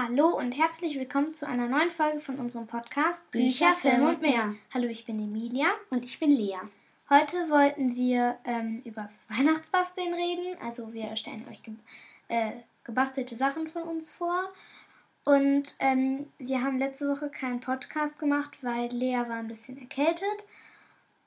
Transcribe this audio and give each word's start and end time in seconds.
Hallo 0.00 0.28
und 0.28 0.52
herzlich 0.52 0.96
willkommen 0.96 1.34
zu 1.34 1.48
einer 1.48 1.66
neuen 1.66 1.90
Folge 1.90 2.20
von 2.20 2.38
unserem 2.38 2.68
Podcast 2.68 3.28
Bücher, 3.32 3.74
Film 3.74 4.06
und 4.06 4.22
mehr. 4.22 4.54
Hallo, 4.72 4.86
ich 4.86 5.04
bin 5.04 5.18
Emilia. 5.18 5.66
Und 5.90 6.04
ich 6.04 6.20
bin 6.20 6.30
Lea. 6.30 6.60
Heute 7.10 7.36
wollten 7.50 7.96
wir 7.96 8.38
ähm, 8.44 8.80
übers 8.84 9.26
Weihnachtsbasteln 9.28 10.14
reden. 10.14 10.56
Also 10.62 10.92
wir 10.92 11.16
stellen 11.16 11.44
euch 11.50 11.64
ge 11.64 11.74
äh, 12.28 12.52
gebastelte 12.84 13.34
Sachen 13.34 13.66
von 13.66 13.82
uns 13.82 14.12
vor. 14.12 14.52
Und 15.24 15.74
ähm, 15.80 16.28
wir 16.38 16.62
haben 16.62 16.78
letzte 16.78 17.08
Woche 17.08 17.28
keinen 17.28 17.58
Podcast 17.58 18.20
gemacht, 18.20 18.56
weil 18.62 18.90
Lea 18.90 19.24
war 19.26 19.38
ein 19.38 19.48
bisschen 19.48 19.78
erkältet. 19.80 20.46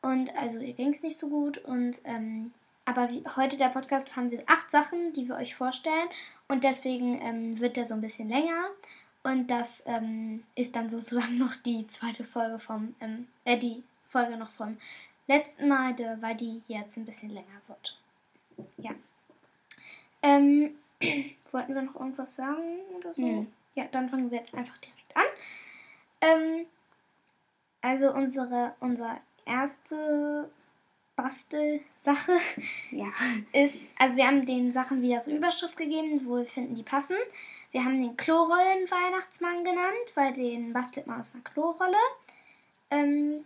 Und 0.01 0.33
also 0.37 0.59
ihr 0.59 0.75
ging 0.75 0.93
es 0.93 1.03
nicht 1.03 1.17
so 1.17 1.27
gut. 1.27 1.57
Und 1.57 1.99
ähm, 2.05 2.53
aber 2.85 3.09
wie, 3.09 3.23
heute 3.35 3.57
der 3.57 3.69
Podcast 3.69 4.15
haben 4.15 4.31
wir 4.31 4.43
acht 4.47 4.71
Sachen, 4.71 5.13
die 5.13 5.27
wir 5.27 5.35
euch 5.35 5.55
vorstellen. 5.55 6.09
Und 6.47 6.63
deswegen 6.63 7.21
ähm, 7.21 7.59
wird 7.59 7.77
der 7.77 7.85
so 7.85 7.93
ein 7.93 8.01
bisschen 8.01 8.29
länger. 8.29 8.69
Und 9.23 9.47
das 9.47 9.83
ähm, 9.85 10.43
ist 10.55 10.75
dann 10.75 10.89
sozusagen 10.89 11.37
noch 11.39 11.55
die 11.55 11.87
zweite 11.87 12.23
Folge 12.23 12.59
vom, 12.59 12.95
ähm, 12.99 13.27
äh, 13.45 13.57
die 13.57 13.83
Folge 14.07 14.37
noch 14.37 14.51
vom 14.51 14.77
letzten 15.27 15.67
Mal, 15.67 15.95
weil 16.21 16.35
die 16.35 16.61
jetzt 16.67 16.97
ein 16.97 17.05
bisschen 17.05 17.29
länger 17.29 17.61
wird. 17.67 17.97
Ja. 18.77 18.91
Ähm, 20.21 20.75
wollten 21.51 21.75
wir 21.75 21.81
noch 21.81 21.95
irgendwas 21.95 22.35
sagen 22.35 22.79
oder 22.97 23.13
so? 23.13 23.21
Nö. 23.21 23.45
Ja, 23.75 23.85
dann 23.91 24.09
fangen 24.09 24.29
wir 24.31 24.39
jetzt 24.39 24.53
einfach 24.53 24.77
direkt 24.77 25.15
an. 25.15 25.23
Ähm, 26.21 26.65
also 27.81 28.11
unsere, 28.13 28.75
unser 28.79 29.19
erste 29.45 30.49
Bastelsache 31.21 32.33
Ja. 32.91 33.07
ist, 33.53 33.77
also 33.97 34.17
wir 34.17 34.27
haben 34.27 34.45
den 34.45 34.73
Sachen 34.73 35.01
wieder 35.01 35.19
so 35.19 35.31
Überschrift 35.31 35.77
gegeben, 35.77 36.21
wo 36.25 36.37
wir 36.37 36.45
finden, 36.45 36.75
die 36.75 36.83
passen. 36.83 37.15
Wir 37.71 37.85
haben 37.85 38.01
den 38.01 38.17
Klorollen-Weihnachtsmann 38.17 39.63
genannt, 39.63 40.11
weil 40.15 40.33
den 40.33 40.73
bastelt 40.73 41.07
man 41.07 41.19
aus 41.19 41.33
einer 41.33 41.43
Klorolle. 41.43 41.95
Ähm, 42.89 43.45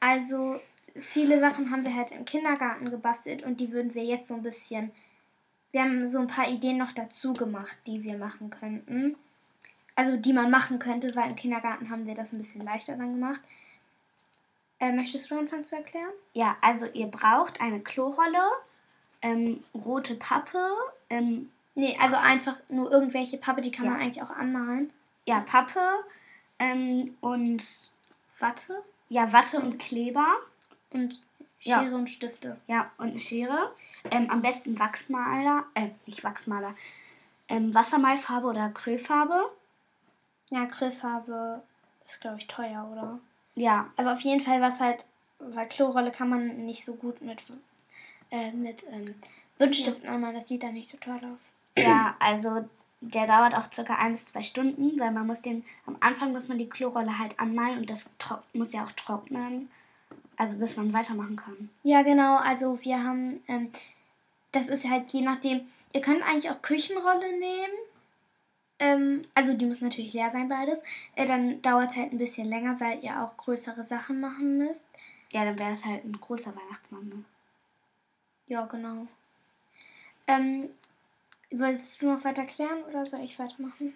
also 0.00 0.60
viele 0.94 1.38
Sachen 1.38 1.70
haben 1.70 1.84
wir 1.84 1.94
halt 1.94 2.10
im 2.10 2.24
Kindergarten 2.24 2.90
gebastelt 2.90 3.44
und 3.44 3.60
die 3.60 3.72
würden 3.72 3.94
wir 3.94 4.04
jetzt 4.04 4.28
so 4.28 4.34
ein 4.34 4.42
bisschen. 4.42 4.90
Wir 5.70 5.82
haben 5.82 6.06
so 6.06 6.18
ein 6.18 6.26
paar 6.28 6.48
Ideen 6.48 6.78
noch 6.78 6.92
dazu 6.92 7.32
gemacht, 7.34 7.76
die 7.86 8.02
wir 8.02 8.16
machen 8.18 8.50
könnten. 8.50 9.16
Also 9.94 10.16
die 10.16 10.32
man 10.32 10.50
machen 10.50 10.78
könnte, 10.78 11.14
weil 11.16 11.30
im 11.30 11.36
Kindergarten 11.36 11.90
haben 11.90 12.06
wir 12.06 12.14
das 12.14 12.32
ein 12.32 12.38
bisschen 12.38 12.62
leichter 12.62 12.96
dann 12.96 13.14
gemacht. 13.14 13.40
Äh, 14.80 14.92
möchtest 14.92 15.30
du 15.30 15.38
anfangen 15.38 15.64
zu 15.64 15.76
erklären? 15.76 16.10
Ja, 16.34 16.56
also 16.60 16.86
ihr 16.86 17.06
braucht 17.08 17.60
eine 17.60 17.80
Klorolle, 17.80 18.50
ähm, 19.22 19.62
rote 19.74 20.14
Pappe, 20.14 20.58
ähm, 21.10 21.50
Nee, 21.74 21.96
also 22.00 22.16
einfach 22.16 22.56
nur 22.68 22.90
irgendwelche 22.90 23.38
Pappe, 23.38 23.60
die 23.60 23.70
kann 23.70 23.84
Ja. 23.84 23.92
man 23.92 24.00
eigentlich 24.00 24.22
auch 24.22 24.30
anmalen. 24.30 24.92
ja, 25.26 25.40
Pappe 25.40 25.80
ähm, 26.58 27.16
und 27.20 27.64
Watte 28.38 28.82
ja, 29.10 29.32
Watte 29.32 29.58
und 29.60 29.78
Kleber. 29.78 30.26
und 30.92 31.20
Ja. 31.60 31.80
Schere 31.82 31.94
und 31.96 32.08
Stifte. 32.10 32.56
Ja, 32.66 32.90
und 32.98 33.08
eine 33.10 33.18
Schere. 33.18 33.72
Ähm, 34.10 34.28
am 34.30 34.42
besten 34.42 34.78
Wachsmaler, 34.78 35.64
äh, 35.74 35.88
nicht 36.06 36.22
Wachsmaler, 36.24 36.74
ähm, 37.48 37.74
Wassermalfarbe 37.74 38.46
oder 38.48 38.62
Acrylfarbe. 38.64 39.50
Ja, 40.50 40.62
Acrylfarbe 40.62 41.62
ist, 42.04 42.20
glaube 42.20 42.38
ich, 42.38 42.46
teuer, 42.46 42.88
oder? 42.92 43.18
Ja, 43.58 43.90
Also 43.96 44.10
auf 44.10 44.20
jeden 44.20 44.40
Fall, 44.40 44.60
was 44.60 44.80
halt, 44.80 45.04
weil 45.38 45.66
Klorolle 45.66 46.10
kann 46.10 46.28
man 46.28 46.64
nicht 46.64 46.84
so 46.84 46.94
gut 46.94 47.20
mit, 47.20 47.38
äh, 48.30 48.50
mit 48.52 48.84
ähm, 48.90 49.14
Buntstiften 49.58 50.08
anmalen. 50.08 50.36
Das 50.36 50.48
sieht 50.48 50.62
dann 50.62 50.74
nicht 50.74 50.88
so 50.88 50.96
toll 50.98 51.20
aus. 51.32 51.52
ja, 51.76 52.16
also 52.20 52.64
der 53.00 53.26
dauert 53.26 53.54
auch 53.54 53.72
circa 53.72 53.94
ein 53.96 54.12
bis 54.12 54.26
zwei 54.26 54.42
Stunden, 54.42 54.98
weil 54.98 55.12
man 55.12 55.26
muss 55.26 55.42
den, 55.42 55.64
am 55.86 55.96
Anfang 56.00 56.32
muss 56.32 56.48
man 56.48 56.58
die 56.58 56.68
Klorolle 56.68 57.18
halt 57.18 57.38
anmalen 57.38 57.78
und 57.78 57.90
das 57.90 58.08
muss 58.52 58.72
ja 58.72 58.84
auch 58.84 58.92
trocknen. 58.92 59.70
Also 60.36 60.56
bis 60.56 60.76
man 60.76 60.92
weitermachen 60.92 61.36
kann. 61.36 61.68
Ja, 61.82 62.02
genau. 62.02 62.36
Also 62.36 62.78
wir 62.82 63.02
haben, 63.02 63.42
ähm, 63.48 63.70
das 64.52 64.68
ist 64.68 64.88
halt 64.88 65.06
je 65.10 65.20
nachdem, 65.22 65.66
ihr 65.92 66.00
könnt 66.00 66.22
eigentlich 66.22 66.50
auch 66.50 66.62
Küchenrolle 66.62 67.38
nehmen. 67.38 67.72
Ähm, 68.78 69.22
also 69.34 69.54
die 69.54 69.66
muss 69.66 69.80
natürlich 69.80 70.12
leer 70.12 70.30
sein, 70.30 70.48
beides. 70.48 70.82
Äh, 71.16 71.26
dann 71.26 71.60
dauert 71.62 71.90
es 71.90 71.96
halt 71.96 72.12
ein 72.12 72.18
bisschen 72.18 72.48
länger, 72.48 72.78
weil 72.80 73.02
ihr 73.02 73.22
auch 73.22 73.36
größere 73.36 73.84
Sachen 73.84 74.20
machen 74.20 74.58
müsst. 74.58 74.86
Ja, 75.32 75.44
dann 75.44 75.58
wäre 75.58 75.72
es 75.72 75.84
halt 75.84 76.04
ein 76.04 76.18
großer 76.20 76.54
Weihnachtsmann. 76.54 77.08
Ne? 77.08 77.24
Ja, 78.46 78.66
genau. 78.66 79.06
Ähm, 80.26 80.70
wolltest 81.50 82.00
du 82.00 82.06
noch 82.06 82.24
weiter 82.24 82.44
klären 82.44 82.82
oder 82.84 83.04
soll 83.04 83.20
ich 83.20 83.38
weitermachen? 83.38 83.94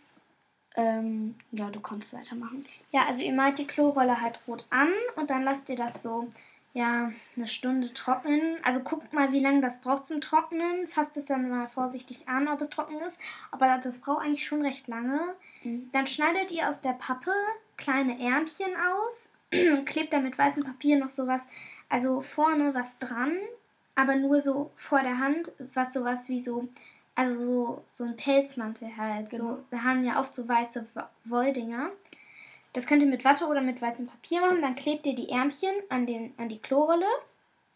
Ähm, 0.74 1.34
ja, 1.52 1.70
du 1.70 1.80
kannst 1.80 2.12
weitermachen. 2.14 2.66
Ja, 2.90 3.06
also 3.06 3.22
ihr 3.22 3.32
malt 3.32 3.58
die 3.58 3.66
Klorolle 3.66 4.20
halt 4.20 4.40
rot 4.48 4.64
an 4.70 4.88
und 5.16 5.30
dann 5.30 5.42
lasst 5.42 5.68
ihr 5.68 5.76
das 5.76 6.02
so, 6.02 6.28
ja, 6.74 7.12
eine 7.36 7.46
Stunde 7.46 7.92
trocknen. 7.92 8.56
Also 8.62 8.80
guckt 8.80 9.12
mal, 9.12 9.32
wie 9.32 9.40
lange 9.40 9.60
das 9.60 9.80
braucht 9.80 10.06
zum 10.06 10.20
Trocknen. 10.20 10.86
Fasst 10.88 11.16
es 11.16 11.26
dann 11.26 11.48
mal 11.50 11.68
vorsichtig 11.68 12.28
an, 12.28 12.48
ob 12.48 12.60
es 12.60 12.70
trocken 12.70 12.98
ist. 13.00 13.18
Aber 13.50 13.78
das 13.82 14.00
braucht 14.00 14.22
eigentlich 14.24 14.46
schon 14.46 14.62
recht 14.62 14.88
lange. 14.88 15.20
Mhm. 15.64 15.90
Dann 15.92 16.06
schneidet 16.06 16.50
ihr 16.50 16.68
aus 16.68 16.80
der 16.80 16.94
Pappe 16.94 17.32
kleine 17.76 18.18
Ärmchen 18.20 18.70
aus 18.76 19.32
und 19.52 19.84
klebt 19.86 20.12
dann 20.12 20.22
mit 20.22 20.38
weißem 20.38 20.62
Papier 20.64 20.98
noch 20.98 21.10
sowas, 21.10 21.42
also 21.88 22.20
vorne 22.22 22.74
was 22.74 22.98
dran, 22.98 23.36
aber 23.94 24.16
nur 24.16 24.40
so 24.40 24.70
vor 24.76 25.00
der 25.00 25.18
Hand, 25.18 25.52
was 25.74 25.92
sowas 25.92 26.28
wie 26.30 26.40
so, 26.40 26.68
also 27.14 27.44
so, 27.44 27.84
so 27.92 28.04
ein 28.04 28.16
Pelzmantel 28.16 28.96
halt. 28.96 29.28
Genau. 29.30 29.42
So, 29.42 29.64
wir 29.68 29.84
haben 29.84 30.04
ja 30.06 30.18
oft 30.18 30.34
so 30.34 30.48
weiße 30.48 30.86
Wo- 30.94 31.02
Wolldinger. 31.24 31.90
Das 32.72 32.86
könnt 32.86 33.02
ihr 33.02 33.08
mit 33.08 33.24
Watte 33.24 33.46
oder 33.46 33.60
mit 33.60 33.82
weißem 33.82 34.06
Papier 34.06 34.40
machen. 34.40 34.62
Dann 34.62 34.74
klebt 34.74 35.06
ihr 35.06 35.14
die 35.14 35.28
Ärmchen 35.28 35.74
an, 35.90 36.06
den, 36.06 36.32
an 36.38 36.48
die 36.48 36.58
Klorolle. 36.58 37.06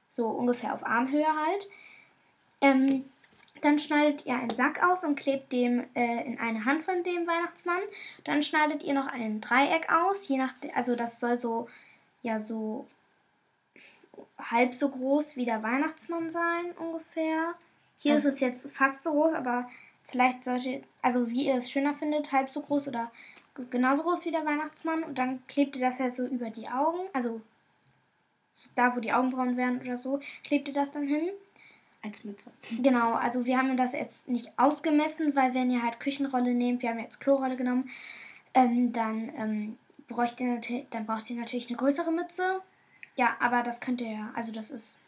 So 0.08 0.28
ungefähr 0.28 0.72
auf 0.72 0.86
Armhöhe 0.86 1.26
halt. 1.26 1.68
Ähm, 2.60 3.04
dann 3.60 3.78
schneidet 3.78 4.26
ihr 4.26 4.34
einen 4.34 4.54
Sack 4.54 4.82
aus 4.82 5.04
und 5.04 5.16
klebt 5.16 5.52
dem 5.52 5.84
äh, 5.94 6.24
in 6.26 6.38
eine 6.38 6.64
Hand 6.64 6.84
von 6.84 7.02
dem 7.02 7.26
Weihnachtsmann. 7.26 7.80
Dann 8.24 8.42
schneidet 8.42 8.82
ihr 8.82 8.94
noch 8.94 9.06
ein 9.08 9.40
Dreieck 9.40 9.90
aus, 9.92 10.28
je 10.28 10.38
nach, 10.38 10.54
also 10.74 10.94
das 10.94 11.20
soll 11.20 11.40
so, 11.40 11.68
ja, 12.22 12.38
so 12.38 12.86
halb 14.38 14.74
so 14.74 14.88
groß 14.88 15.36
wie 15.36 15.44
der 15.44 15.62
Weihnachtsmann 15.62 16.30
sein 16.30 16.72
ungefähr. 16.78 17.54
Hier 17.98 18.14
Also- 18.14 18.28
ist 18.28 18.34
es 18.34 18.40
jetzt 18.40 18.70
fast 18.72 19.04
so 19.04 19.12
groß, 19.12 19.34
aber 19.34 19.68
vielleicht 20.04 20.44
sollte, 20.44 20.82
also 21.02 21.28
wie 21.30 21.46
ihr 21.46 21.56
es 21.56 21.70
schöner 21.70 21.94
findet, 21.94 22.32
halb 22.32 22.48
so 22.50 22.60
groß 22.60 22.88
oder 22.88 23.10
genauso 23.70 24.02
groß 24.02 24.24
wie 24.26 24.30
der 24.30 24.44
Weihnachtsmann. 24.44 25.02
Und 25.02 25.18
dann 25.18 25.46
klebt 25.46 25.76
ihr 25.76 25.88
das 25.88 25.98
halt 25.98 26.14
so 26.14 26.24
über 26.26 26.50
die 26.50 26.68
Augen, 26.68 27.00
also 27.12 27.40
da, 28.74 28.96
wo 28.96 29.00
die 29.00 29.12
Augenbrauen 29.12 29.56
wären 29.56 29.80
oder 29.80 29.96
so, 29.96 30.20
klebt 30.42 30.68
ihr 30.68 30.74
das 30.74 30.92
dann 30.92 31.06
hin. 31.06 31.28
Als 32.02 32.24
Mütze. 32.24 32.52
Genau, 32.82 33.14
also 33.14 33.46
wir 33.46 33.58
haben 33.58 33.76
das 33.76 33.92
jetzt 33.92 34.28
nicht 34.28 34.56
ausgemessen, 34.58 35.34
weil 35.34 35.54
wenn 35.54 35.70
ihr 35.70 35.82
halt 35.82 35.98
Küchenrolle 35.98 36.54
nehmt, 36.54 36.82
wir 36.82 36.90
haben 36.90 37.00
jetzt 37.00 37.20
Klorolle 37.20 37.56
genommen, 37.56 37.90
ähm, 38.54 38.92
dann, 38.92 39.32
ähm, 39.36 39.78
bräucht 40.06 40.40
ihr 40.40 40.60
dann 40.90 41.06
braucht 41.06 41.28
ihr 41.30 41.36
natürlich 41.36 41.68
eine 41.68 41.78
größere 41.78 42.12
Mütze. 42.12 42.60
Ja, 43.16 43.36
aber 43.40 43.62
das 43.62 43.80
könnt 43.80 44.00
ihr 44.00 44.10
ja, 44.10 44.30
also 44.34 44.52
das 44.52 44.70
ist, 44.70 45.00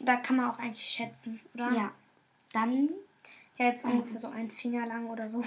da 0.00 0.16
kann 0.16 0.36
man 0.36 0.50
auch 0.50 0.58
eigentlich 0.58 0.84
schätzen, 0.84 1.40
oder? 1.54 1.72
Ja. 1.72 1.92
Dann, 2.52 2.90
Ja, 3.58 3.66
jetzt 3.66 3.84
ungefähr 3.84 4.18
so 4.18 4.28
ein 4.28 4.50
Finger 4.50 4.86
lang 4.86 5.08
oder 5.08 5.28
so. 5.30 5.42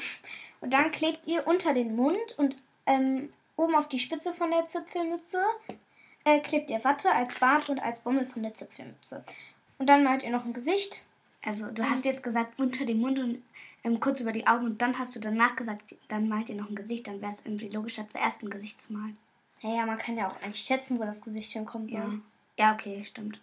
Und 0.62 0.74
dann 0.74 0.92
klebt 0.92 1.28
ihr 1.28 1.46
unter 1.48 1.74
den 1.74 1.96
Mund 1.96 2.38
und 2.38 2.58
ähm, 2.86 3.32
oben 3.56 3.76
auf 3.76 3.88
die 3.88 4.00
Spitze 4.00 4.34
von 4.34 4.50
der 4.52 4.66
Zipfelmütze 4.66 5.42
äh, 6.26 6.40
klebt 6.40 6.70
ihr 6.70 6.84
Watte 6.84 7.12
als 7.12 7.40
Bart 7.40 7.70
und 7.70 7.80
als 7.80 8.00
Bommel 8.00 8.26
von 8.26 8.44
der 8.44 8.54
Zipfelmütze. 8.54 9.24
Und 9.78 9.88
dann 9.88 10.04
malt 10.04 10.24
ihr 10.24 10.32
noch 10.32 10.46
ein 10.46 10.54
Gesicht. 10.54 11.06
also 11.44 11.68
du 11.68 11.84
hast 11.90 12.06
jetzt 12.06 12.24
gesagt 12.24 12.60
unter 12.60 12.86
dem 12.86 13.00
Mund 13.00 13.20
und 13.20 13.44
ähm, 13.84 14.00
kurz 14.00 14.20
über 14.20 14.32
die 14.32 14.48
Augen 14.48 14.66
und 14.66 14.82
dann 14.82 14.98
hast 15.00 15.16
du 15.16 15.20
danach 15.20 15.56
gesagt, 15.56 15.96
dann 16.10 16.28
malt 16.28 16.50
ihr 16.50 16.56
noch 16.56 16.70
ein 16.70 16.76
Gesicht, 16.76 17.08
dann 17.08 17.22
wäre 17.22 17.32
es 17.32 17.42
irgendwie 17.46 17.70
logischer, 17.70 18.10
zuerst 18.10 18.44
ein 18.44 18.50
Gesicht 18.50 18.82
zu 18.82 18.92
malen. 18.92 19.18
Naja, 19.62 19.86
man 19.86 19.98
kann 19.98 20.18
ja 20.18 20.28
auch 20.28 20.42
eigentlich 20.42 20.64
schätzen, 20.64 21.00
wo 21.00 21.04
das 21.04 21.22
Gesicht 21.22 21.52
hinkommt. 21.52 21.92
Ja. 21.92 22.10
Ja, 22.58 22.74
okay, 22.74 23.04
stimmt. 23.06 23.40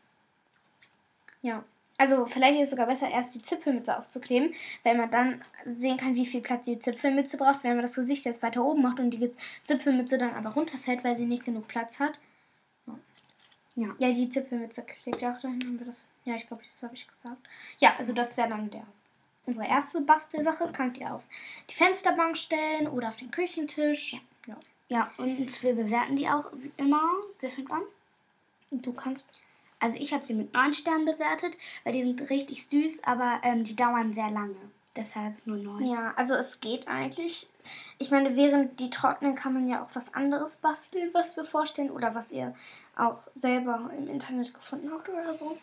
ja. 1.40 1.64
Also 1.98 2.26
vielleicht 2.26 2.56
ist 2.56 2.64
es 2.64 2.70
sogar 2.70 2.86
besser, 2.86 3.10
erst 3.10 3.34
die 3.34 3.42
Zipfelmütze 3.42 3.96
aufzukleben, 3.98 4.54
weil 4.84 4.96
man 4.96 5.10
dann 5.10 5.42
sehen 5.64 5.96
kann, 5.96 6.14
wie 6.14 6.26
viel 6.26 6.42
Platz 6.42 6.66
die 6.66 6.78
Zipfelmütze 6.78 7.38
braucht, 7.38 7.64
wenn 7.64 7.72
man 7.72 7.82
das 7.82 7.94
Gesicht 7.94 8.24
jetzt 8.24 8.42
weiter 8.42 8.64
oben 8.64 8.82
macht 8.82 9.00
und 9.00 9.10
die 9.10 9.30
Zipfelmütze 9.64 10.18
dann 10.18 10.34
aber 10.34 10.50
runterfällt, 10.50 11.04
weil 11.04 11.16
sie 11.16 11.24
nicht 11.24 11.44
genug 11.44 11.68
Platz 11.68 11.98
hat. 11.98 12.20
Ja. 13.76 13.94
Ja, 13.98 14.10
die 14.10 14.28
Zipfelmütze 14.28 14.82
klebt 14.82 15.22
ja 15.22 15.34
auch 15.34 15.40
dahin. 15.40 15.62
Haben 15.62 15.78
wir 15.78 15.86
das? 15.86 16.08
Ja, 16.24 16.34
ich 16.34 16.46
glaube, 16.46 16.62
das 16.62 16.82
habe 16.82 16.94
ich 16.94 17.06
gesagt. 17.06 17.46
Ja, 17.78 17.94
also 17.98 18.12
das 18.12 18.36
wäre 18.36 18.48
dann 18.48 18.70
der 18.70 18.86
unsere 19.44 19.66
erste 19.68 20.00
Bastelsache. 20.00 20.72
Könnt 20.72 20.98
ihr 20.98 21.14
auf 21.14 21.24
die 21.70 21.74
Fensterbank 21.74 22.36
stellen 22.36 22.88
oder 22.88 23.08
auf 23.08 23.16
den 23.16 23.30
Küchentisch. 23.30 24.20
Ja. 24.46 24.56
Ja, 24.88 25.10
und 25.18 25.62
wir 25.62 25.74
bewerten 25.74 26.16
die 26.16 26.28
auch 26.28 26.44
immer. 26.76 27.02
Wer 27.40 27.50
fängt 27.50 27.70
an? 27.70 27.82
Du 28.70 28.92
kannst. 28.92 29.40
Also 29.78 29.96
ich 29.98 30.12
habe 30.12 30.24
sie 30.24 30.34
mit 30.34 30.54
9 30.54 30.74
Sternen 30.74 31.04
bewertet, 31.04 31.56
weil 31.84 31.92
die 31.92 32.02
sind 32.02 32.30
richtig 32.30 32.66
süß, 32.66 33.04
aber 33.04 33.40
ähm, 33.42 33.64
die 33.64 33.76
dauern 33.76 34.12
sehr 34.12 34.30
lange. 34.30 34.56
deshalb 34.96 35.34
nur 35.46 35.58
neun. 35.58 35.84
Ja, 35.84 36.14
also 36.16 36.34
es 36.34 36.60
geht 36.60 36.88
eigentlich. 36.88 37.48
Ich 37.98 38.10
meine, 38.10 38.36
während 38.36 38.80
die 38.80 38.88
trocknen, 38.90 39.34
kann 39.34 39.52
man 39.52 39.68
ja 39.68 39.84
auch 39.84 39.90
was 39.94 40.14
anderes 40.14 40.56
basteln, 40.56 41.10
was 41.12 41.36
wir 41.36 41.44
vorstellen 41.44 41.90
oder 41.90 42.14
was 42.14 42.32
ihr 42.32 42.54
auch 42.96 43.20
selber 43.34 43.90
im 43.98 44.08
Internet 44.08 44.54
gefunden 44.54 44.90
habt 44.90 45.08
oder 45.08 45.34
so. 45.34 45.58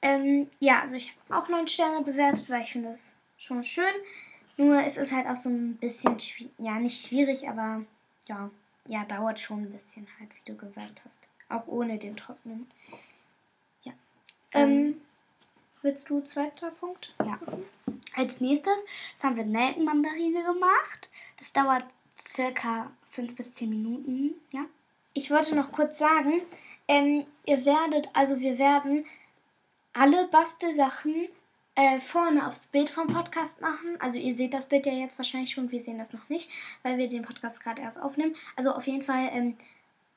Ähm, 0.00 0.48
ja, 0.60 0.80
also 0.80 0.96
ich 0.96 1.12
habe 1.28 1.42
auch 1.42 1.48
neun 1.48 1.68
Sterne 1.68 2.02
bewertet, 2.02 2.48
weil 2.48 2.62
ich 2.62 2.72
finde 2.72 2.90
es 2.90 3.16
schon 3.36 3.62
schön. 3.64 3.84
Nur 4.56 4.82
es 4.82 4.96
ist 4.96 5.12
halt 5.12 5.26
auch 5.26 5.36
so 5.36 5.48
ein 5.50 5.76
bisschen 5.76 6.16
ja, 6.58 6.78
nicht 6.78 7.06
schwierig, 7.06 7.48
aber 7.48 7.82
ja, 8.28 8.50
ja, 8.86 9.04
dauert 9.04 9.38
schon 9.38 9.62
ein 9.62 9.70
bisschen 9.70 10.06
halt, 10.18 10.30
wie 10.30 10.52
du 10.52 10.56
gesagt 10.56 11.02
hast. 11.04 11.20
Auch 11.48 11.66
ohne 11.66 11.98
den 11.98 12.16
Trocknen. 12.16 12.66
Ja. 14.54 14.60
Ähm, 14.60 15.00
willst 15.82 16.08
du 16.10 16.20
zweiter 16.20 16.70
Punkt? 16.72 17.14
Ja. 17.24 17.38
Als 18.14 18.40
nächstes 18.40 18.74
das 19.16 19.24
haben 19.24 19.36
wir 19.36 19.44
Nelkenmandarine 19.44 20.42
gemacht. 20.42 21.10
Das 21.38 21.52
dauert 21.52 21.84
circa 22.26 22.90
fünf 23.10 23.34
bis 23.36 23.54
zehn 23.54 23.70
Minuten, 23.70 24.34
ja. 24.50 24.64
Ich 25.14 25.30
wollte 25.30 25.56
noch 25.56 25.72
kurz 25.72 25.98
sagen, 25.98 26.42
ähm, 26.86 27.26
ihr 27.44 27.64
werdet, 27.64 28.08
also 28.12 28.40
wir 28.40 28.58
werden 28.58 29.04
alle 29.92 30.28
Bastelsachen 30.28 31.28
äh, 31.74 32.00
vorne 32.00 32.46
aufs 32.46 32.68
Bild 32.68 32.90
vom 32.90 33.08
Podcast 33.08 33.60
machen. 33.60 33.96
Also 34.00 34.18
ihr 34.18 34.34
seht 34.34 34.54
das 34.54 34.68
Bild 34.68 34.86
ja 34.86 34.92
jetzt 34.92 35.18
wahrscheinlich 35.18 35.52
schon, 35.52 35.70
wir 35.70 35.80
sehen 35.80 35.98
das 35.98 36.12
noch 36.12 36.28
nicht, 36.28 36.50
weil 36.82 36.98
wir 36.98 37.08
den 37.08 37.22
Podcast 37.22 37.62
gerade 37.62 37.82
erst 37.82 38.00
aufnehmen. 38.00 38.34
Also 38.56 38.72
auf 38.72 38.86
jeden 38.86 39.02
Fall 39.02 39.28
ähm, 39.32 39.56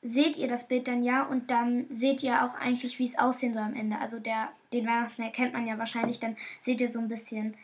seht 0.02 0.36
ihr 0.36 0.48
das 0.48 0.66
Bild 0.66 0.88
dann 0.88 1.04
ja 1.04 1.22
und 1.22 1.50
dann 1.50 1.86
seht 1.88 2.22
ihr 2.22 2.44
auch 2.44 2.54
eigentlich, 2.56 2.98
wie 2.98 3.04
es 3.04 3.18
aussehen 3.18 3.54
soll 3.54 3.62
am 3.62 3.74
Ende. 3.74 3.98
Also 3.98 4.18
der, 4.18 4.50
den 4.72 4.86
Weihnachtsmeer 4.86 5.30
kennt 5.30 5.52
man 5.52 5.66
ja 5.66 5.78
wahrscheinlich, 5.78 6.18
dann 6.18 6.36
seht 6.60 6.80
ihr 6.80 6.88
so 6.88 6.98
ein 6.98 7.08
bisschen. 7.08 7.56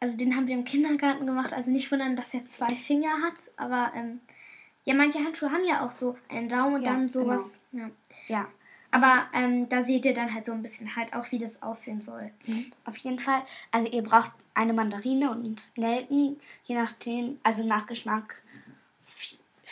Also 0.00 0.16
den 0.16 0.34
haben 0.34 0.48
wir 0.48 0.54
im 0.54 0.64
Kindergarten 0.64 1.26
gemacht, 1.26 1.52
also 1.52 1.70
nicht 1.70 1.92
wundern, 1.92 2.16
dass 2.16 2.34
er 2.34 2.44
zwei 2.46 2.74
Finger 2.74 3.22
hat, 3.22 3.34
aber 3.56 3.92
ähm, 3.94 4.20
ja, 4.84 4.94
manche 4.94 5.20
Handschuhe 5.20 5.52
haben 5.52 5.64
ja 5.64 5.86
auch 5.86 5.92
so 5.92 6.16
einen 6.28 6.48
Daumen 6.48 6.76
und 6.76 6.82
Ja, 6.82 6.92
dann 6.92 7.08
sowas. 7.08 7.60
Ja. 7.70 7.90
Ja. 8.26 8.48
Aber 8.90 9.26
ähm, 9.32 9.68
da 9.68 9.80
seht 9.82 10.04
ihr 10.04 10.12
dann 10.12 10.34
halt 10.34 10.44
so 10.44 10.52
ein 10.52 10.62
bisschen 10.62 10.96
halt 10.96 11.14
auch, 11.14 11.30
wie 11.30 11.38
das 11.38 11.62
aussehen 11.62 12.02
soll. 12.02 12.30
Auf 12.84 12.96
jeden 12.98 13.20
Fall. 13.20 13.42
Also 13.70 13.88
ihr 13.88 14.02
braucht 14.02 14.32
eine 14.54 14.72
Mandarine 14.72 15.30
und 15.30 15.78
Nelken, 15.78 16.38
je 16.64 16.74
nachdem, 16.74 17.38
also 17.42 17.64
nach 17.64 17.86
Geschmack 17.86 18.42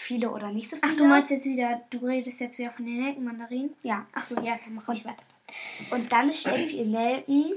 viele 0.00 0.31
oder 0.31 0.50
nicht 0.50 0.69
so 0.69 0.76
viele. 0.76 0.93
Ach, 0.93 0.97
du 0.97 1.05
meinst 1.05 1.31
jetzt 1.31 1.44
wieder, 1.44 1.82
du 1.91 1.99
redest 1.99 2.41
jetzt 2.41 2.58
wieder 2.58 2.70
von 2.70 2.85
den 2.85 3.02
Nelkenmandarinen? 3.02 3.70
Ja. 3.82 4.06
Ach 4.12 4.25
so, 4.25 4.35
ja, 4.37 4.58
dann 4.64 4.75
mach 4.75 4.88
ich 4.88 5.05
weiter. 5.05 5.25
Und 5.91 6.12
dann 6.12 6.32
steckt 6.32 6.73
ihr 6.73 6.87
Nelken, 6.87 7.52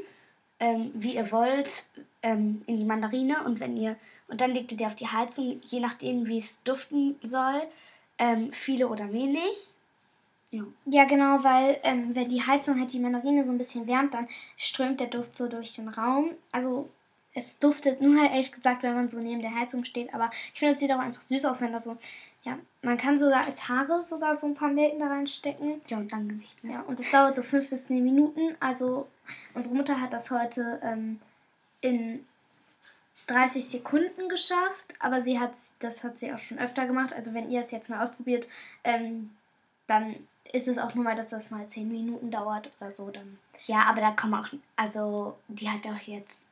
ähm, 0.60 0.92
wie 0.94 1.16
ihr 1.16 1.32
wollt, 1.32 1.86
ähm, 2.22 2.62
in 2.68 2.78
die 2.78 2.86
Mandarine 2.86 3.44
und 3.44 3.60
wenn 3.60 3.76
ihr 3.78 3.98
und 4.28 4.42
dann 4.42 4.52
legt 4.52 4.72
ihr 4.72 4.78
die 4.78 4.86
auf 4.86 4.96
die 4.96 5.08
Heizung, 5.08 5.62
je 5.68 5.80
nachdem 5.80 6.26
wie 6.26 6.38
es 6.38 6.62
duften 6.64 7.16
soll, 7.22 7.64
ähm, 8.18 8.54
viele 8.54 8.88
oder 8.88 9.12
wenig. 9.12 9.72
Ja. 10.52 10.64
Ja, 10.86 11.06
genau, 11.06 11.44
weil 11.44 11.80
ähm, 11.84 12.16
wenn 12.16 12.30
die 12.30 12.46
Heizung 12.46 12.80
halt 12.80 12.94
die 12.94 13.00
Mandarine 13.00 13.44
so 13.44 13.52
ein 13.52 13.58
bisschen 13.58 13.88
wärmt, 13.88 14.14
dann 14.14 14.28
strömt 14.56 15.00
der 15.00 15.08
Duft 15.08 15.36
so 15.36 15.48
durch 15.48 15.74
den 15.74 15.90
Raum. 15.90 16.32
Also 16.52 16.90
es 17.34 17.58
duftet 17.58 18.02
nur 18.02 18.20
halt 18.20 18.32
ehrlich 18.32 18.52
gesagt, 18.52 18.84
wenn 18.84 18.94
man 18.94 19.10
so 19.10 19.18
neben 19.18 19.42
der 19.42 19.56
Heizung 19.56 19.86
steht. 19.86 20.14
Aber 20.14 20.30
ich 20.54 20.60
finde, 20.60 20.74
es 20.74 20.80
sieht 20.80 20.92
auch 20.92 21.00
einfach 21.00 21.22
süß 21.22 21.46
aus, 21.46 21.62
wenn 21.62 21.74
da 21.74 21.80
so, 21.80 21.98
ja, 22.44 22.58
man 22.82 22.98
kann 22.98 23.18
sogar 23.18 23.46
als 23.46 23.68
Haare 23.70 24.04
sogar 24.04 24.38
so 24.38 24.48
ein 24.48 24.56
paar 24.56 24.70
Nelken 24.70 25.00
da 25.00 25.08
reinstecken. 25.08 25.82
Ja, 25.88 25.98
und 25.98 26.14
dann 26.14 26.30
Gesicht. 26.30 26.64
Ne? 26.64 26.74
Ja, 26.74 26.82
und 26.82 27.00
das 27.00 27.10
dauert 27.10 27.36
so 27.36 27.44
fünf 27.44 27.70
bis 27.70 27.88
zehn 27.88 28.04
Minuten. 28.04 28.56
Also 28.60 29.08
unsere 29.54 29.76
Mutter 29.76 30.00
hat 30.00 30.14
das 30.14 30.30
heute 30.30 30.80
ähm, 30.84 31.20
in 31.82 32.26
30 33.28 33.66
Sekunden 33.66 34.30
geschafft, 34.30 34.94
aber 35.00 35.22
sie 35.22 35.40
hat 35.40 35.52
das 35.80 36.04
hat 36.04 36.20
sie 36.20 36.34
auch 36.34 36.40
schon 36.40 36.60
öfter 36.60 36.86
gemacht. 36.86 37.14
Also 37.14 37.34
wenn 37.34 37.50
ihr 37.50 37.62
es 37.62 37.72
jetzt 37.72 37.90
mal 37.90 38.04
ausprobiert, 38.04 38.48
ähm, 38.84 39.32
dann 39.88 40.16
ist 40.52 40.68
es 40.68 40.78
auch 40.78 40.94
nur 40.94 41.04
mal, 41.04 41.16
dass 41.16 41.30
das 41.30 41.50
mal 41.50 41.68
10 41.68 41.90
Minuten 41.90 42.30
dauert 42.30 42.70
oder 42.80 42.92
so. 42.92 43.10
Dann 43.10 43.40
Ja, 43.66 43.84
aber 43.84 44.02
da 44.02 44.12
kommen 44.12 44.36
auch, 44.36 44.50
also 44.76 45.38
die 45.48 45.70
hat 45.70 45.88
auch 45.88 46.00
jetzt 46.02 46.43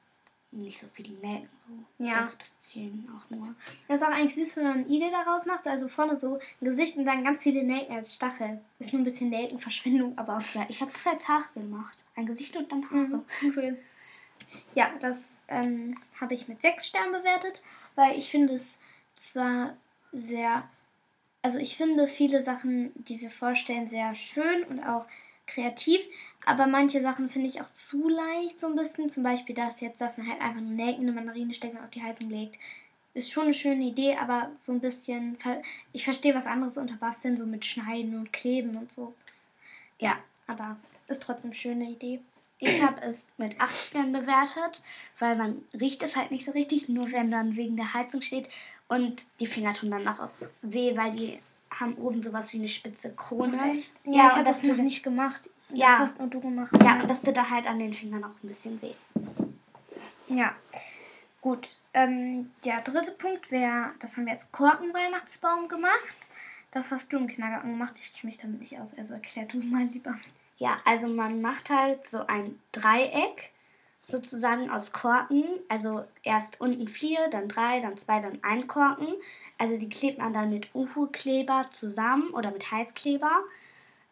nicht 0.51 0.80
so 0.80 0.88
viele 0.94 1.13
Nelken, 1.19 1.50
so 1.56 2.03
Ja. 2.06 2.21
sechs 2.21 2.36
bis 2.36 2.59
zehn 2.62 3.07
auch 3.15 3.30
nur. 3.30 3.56
das 3.88 4.01
ist 4.01 4.07
auch 4.07 4.12
eigentlich 4.12 4.36
süß, 4.36 4.57
wenn 4.57 4.63
man 4.63 4.74
einen 4.74 4.89
Igel 4.89 5.09
daraus 5.12 5.45
macht. 5.45 5.65
Also 5.68 5.88
vorne 5.88 6.15
so 6.15 6.36
ein 6.36 6.65
Gesicht 6.65 6.98
und 6.98 7.06
dann 7.06 7.24
ganz 7.24 7.44
viele 7.44 7.63
Nelken 7.63 7.95
als 7.95 8.15
Stachel. 8.15 8.59
Ist 8.80 8.92
nur 8.92 9.01
ein 9.01 9.06
bisschen 9.06 9.30
Nelkenverschwendung, 9.30 10.18
aber 10.18 10.42
Ja, 10.53 10.65
ich 10.68 10.81
habe 10.81 10.92
das 10.92 11.07
als 11.07 11.27
Haare 11.27 11.45
gemacht. 11.53 11.98
Ein 12.15 12.25
Gesicht 12.25 12.56
und 12.57 12.71
dann 12.71 12.83
Haare. 12.89 12.98
Mhm, 12.98 13.25
cool. 13.56 13.80
Ja, 14.75 14.92
das 15.00 15.31
ähm, 15.48 15.98
habe 16.19 16.33
ich 16.33 16.48
mit 16.48 16.62
sechs 16.62 16.88
Sternen 16.88 17.13
bewertet, 17.13 17.63
weil 17.95 18.18
ich 18.18 18.30
finde 18.30 18.54
es 18.54 18.80
zwar 19.15 19.77
sehr, 20.12 20.68
also 21.42 21.57
ich 21.59 21.77
finde 21.77 22.07
viele 22.07 22.42
Sachen, 22.44 22.92
die 22.95 23.21
wir 23.21 23.31
vorstellen, 23.31 23.88
sehr 23.88 24.13
schön 24.15 24.63
und 24.65 24.83
auch 24.83 25.06
kreativ, 25.45 26.01
aber 26.46 26.68
manche 26.68 27.02
Sachen 27.02 27.30
finde 27.30 27.48
ich 27.48 27.62
auch 27.62 27.72
zu 27.72 28.10
leicht 28.10 28.60
so 28.60 28.68
ein 28.68 28.76
bisschen. 28.76 29.12
Zum 29.12 29.24
Beispiel 29.24 29.56
das 29.56 29.82
jetzt, 29.82 30.02
dass 30.02 30.18
man 30.18 30.28
halt 30.28 30.42
einfach 30.42 30.62
nur 30.62 30.72
Nelken 30.72 31.04
in 31.04 31.10
eine 31.10 31.16
Mandarine 31.16 31.54
steckt 31.54 31.76
und 31.76 31.84
auf 31.84 31.90
die 31.92 32.04
Heizung 32.04 32.30
legt. 32.30 32.58
Ist 33.14 33.32
schon 33.32 33.44
eine 33.44 33.54
schöne 33.54 33.84
Idee, 33.84 34.16
aber 34.16 34.52
so 34.58 34.72
ein 34.72 34.80
bisschen, 34.80 35.38
ich 35.92 36.06
verstehe 36.06 36.34
was 36.34 36.48
anderes 36.48 36.78
unter 36.78 36.96
Basteln, 36.96 37.36
so 37.36 37.46
mit 37.46 37.66
Schneiden 37.66 38.18
und 38.18 38.32
Kleben 38.32 38.76
und 38.78 38.92
so. 38.92 39.14
Ja, 40.00 40.18
Aber 40.52 40.78
ist 41.08 41.24
trotzdem 41.24 41.52
eine 41.52 41.60
schöne 41.60 41.90
Idee. 41.90 42.20
Ich 42.60 42.82
habe 42.84 43.02
es 43.02 43.26
mit 43.38 43.60
8 43.60 43.76
Sternen 43.76 44.14
bewertet, 44.14 44.84
weil 45.18 45.36
man 45.36 45.64
riecht 45.74 46.04
es 46.04 46.16
halt 46.16 46.30
nicht 46.30 46.46
so 46.46 46.52
richtig, 46.52 46.90
nur 46.90 47.12
wenn 47.12 47.32
dann 47.32 47.56
wegen 47.56 47.76
der 47.76 47.94
Heizung 47.94 48.22
steht. 48.22 48.50
Und 48.88 49.24
die 49.40 49.48
Finger 49.48 49.74
tun 49.74 49.90
dann 49.92 50.08
auch 50.08 50.30
weh, 50.62 50.96
weil 50.96 51.12
die 51.12 51.40
haben 51.72 51.96
oben 51.96 52.22
sowas 52.22 52.54
wie 52.54 52.58
eine 52.58 52.68
spitze 52.68 53.14
Krone. 53.14 53.78
Echt? 53.78 53.96
Ja, 54.04 54.12
Ja, 54.14 54.28
ich 54.28 54.34
habe 54.34 54.44
das 54.46 54.64
noch 54.64 54.78
nicht 54.78 55.04
gemacht. 55.04 55.50
Ja. 55.73 55.91
Das 55.91 56.00
hast 56.00 56.19
nur 56.19 56.29
du 56.29 56.39
gemacht. 56.39 56.71
Ja, 56.83 57.01
und 57.01 57.09
das 57.09 57.21
tut 57.21 57.35
dann 57.35 57.50
halt 57.50 57.68
an 57.68 57.79
den 57.79 57.94
Fingern 57.94 58.23
auch 58.23 58.44
ein 58.44 58.47
bisschen 58.47 58.81
weh. 58.81 58.94
Ja. 60.27 60.56
Gut. 61.41 61.79
Ähm, 61.94 62.51
der 62.63 62.81
dritte 62.81 63.12
Punkt 63.12 63.51
wäre, 63.51 63.91
das 64.00 64.15
haben 64.15 64.25
wir 64.25 64.33
jetzt 64.33 64.51
Korkenweihnachtsbaum 64.51 65.68
gemacht. 65.68 66.29
Das 66.71 66.91
hast 66.91 67.12
du 67.12 67.18
im 67.18 67.27
Kindergarten 67.27 67.71
gemacht. 67.71 67.95
Ich 68.00 68.13
kenne 68.13 68.31
mich 68.31 68.39
damit 68.39 68.59
nicht 68.59 68.79
aus. 68.79 68.97
Also 68.97 69.15
erklär 69.15 69.45
du 69.45 69.57
mal 69.57 69.83
lieber. 69.85 70.18
Ja, 70.57 70.77
also 70.85 71.07
man 71.07 71.41
macht 71.41 71.69
halt 71.69 72.07
so 72.07 72.25
ein 72.27 72.59
Dreieck 72.71 73.51
sozusagen 74.07 74.69
aus 74.69 74.91
Korken. 74.91 75.44
Also 75.68 76.06
erst 76.23 76.62
unten 76.62 76.88
vier, 76.88 77.27
dann 77.29 77.47
drei, 77.47 77.79
dann 77.79 77.97
zwei, 77.97 78.19
dann 78.19 78.39
ein 78.44 78.68
Korken. 78.68 79.07
Also 79.57 79.77
die 79.77 79.89
klebt 79.89 80.19
man 80.19 80.33
dann 80.33 80.51
mit 80.51 80.73
Uhu-Kleber 80.75 81.66
zusammen 81.71 82.30
oder 82.30 82.51
mit 82.51 82.71
Heißkleber. 82.71 83.31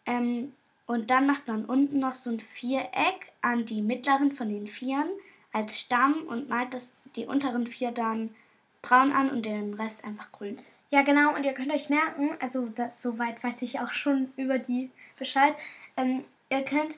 Ähm, 0.06 0.54
und 0.90 1.12
dann 1.12 1.28
macht 1.28 1.48
man 1.48 1.66
unten 1.66 2.00
noch 2.00 2.14
so 2.14 2.32
ein 2.32 2.40
Viereck 2.40 3.32
an 3.44 3.64
die 3.64 3.84
mittleren 3.84 4.32
von 4.32 4.50
den 4.50 4.66
Vieren 4.66 5.08
als 5.54 5.80
Stamm 5.80 6.24
und 6.28 6.50
malt 6.50 6.74
das, 6.74 6.90
die 7.16 7.28
unteren 7.28 7.68
vier 7.68 7.92
dann 7.92 8.34
braun 8.82 9.12
an 9.12 9.30
und 9.30 9.46
den 9.46 9.76
Rest 9.76 10.04
einfach 10.04 10.32
grün. 10.32 10.58
Ja, 10.90 11.04
genau. 11.04 11.36
Und 11.36 11.44
ihr 11.44 11.54
könnt 11.54 11.72
euch 11.72 11.90
merken, 11.90 12.32
also 12.40 12.66
das, 12.76 13.04
soweit 13.04 13.44
weiß 13.44 13.62
ich 13.62 13.80
auch 13.80 13.94
schon 13.94 14.34
über 14.36 14.58
die 14.58 14.90
Bescheid. 15.20 15.54
Ähm, 15.96 16.24
ihr 16.50 16.64
könnt 16.64 16.98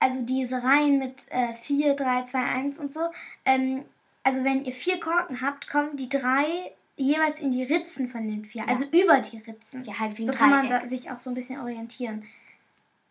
also 0.00 0.22
diese 0.22 0.60
Reihen 0.60 0.98
mit 0.98 1.14
äh, 1.30 1.54
4, 1.54 1.94
3, 1.94 2.24
2, 2.24 2.38
1 2.40 2.80
und 2.80 2.92
so. 2.92 3.02
Ähm, 3.44 3.84
also 4.24 4.42
wenn 4.42 4.64
ihr 4.64 4.72
vier 4.72 4.98
Korken 4.98 5.42
habt, 5.42 5.70
kommen 5.70 5.96
die 5.96 6.08
drei 6.08 6.72
jeweils 6.96 7.38
in 7.38 7.52
die 7.52 7.62
Ritzen 7.62 8.08
von 8.08 8.26
den 8.26 8.44
vier. 8.44 8.68
Also 8.68 8.84
über 8.86 9.20
die 9.20 9.38
Ritzen. 9.38 9.84
Ja, 9.84 10.00
halt 10.00 10.18
wie 10.18 10.24
so 10.24 10.32
kann 10.32 10.50
man 10.50 10.66
Dreieck. 10.66 10.88
sich 10.88 11.08
auch 11.12 11.20
so 11.20 11.30
ein 11.30 11.34
bisschen 11.34 11.60
orientieren. 11.60 12.26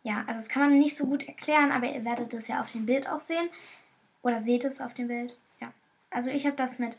Ja, 0.04 0.24
also 0.28 0.40
das 0.40 0.50
kann 0.50 0.64
man 0.64 0.80
nicht 0.80 0.98
so 0.98 1.06
gut 1.06 1.28
erklären, 1.28 1.72
aber 1.72 1.88
ihr 1.88 2.04
werdet 2.06 2.34
es 2.34 2.48
ja 2.48 2.62
auf 2.62 2.72
dem 2.72 2.86
Bild 2.86 3.08
auch 3.08 3.20
sehen. 3.20 3.50
Oder 4.24 4.40
seht 4.40 4.64
es 4.64 4.82
auf 4.82 4.94
dem 4.94 5.08
Bild. 5.08 5.38
Ja. 5.60 5.72
Also 6.10 6.32
ich 6.32 6.46
habe 6.46 6.56
das 6.56 6.80
mit 6.80 6.98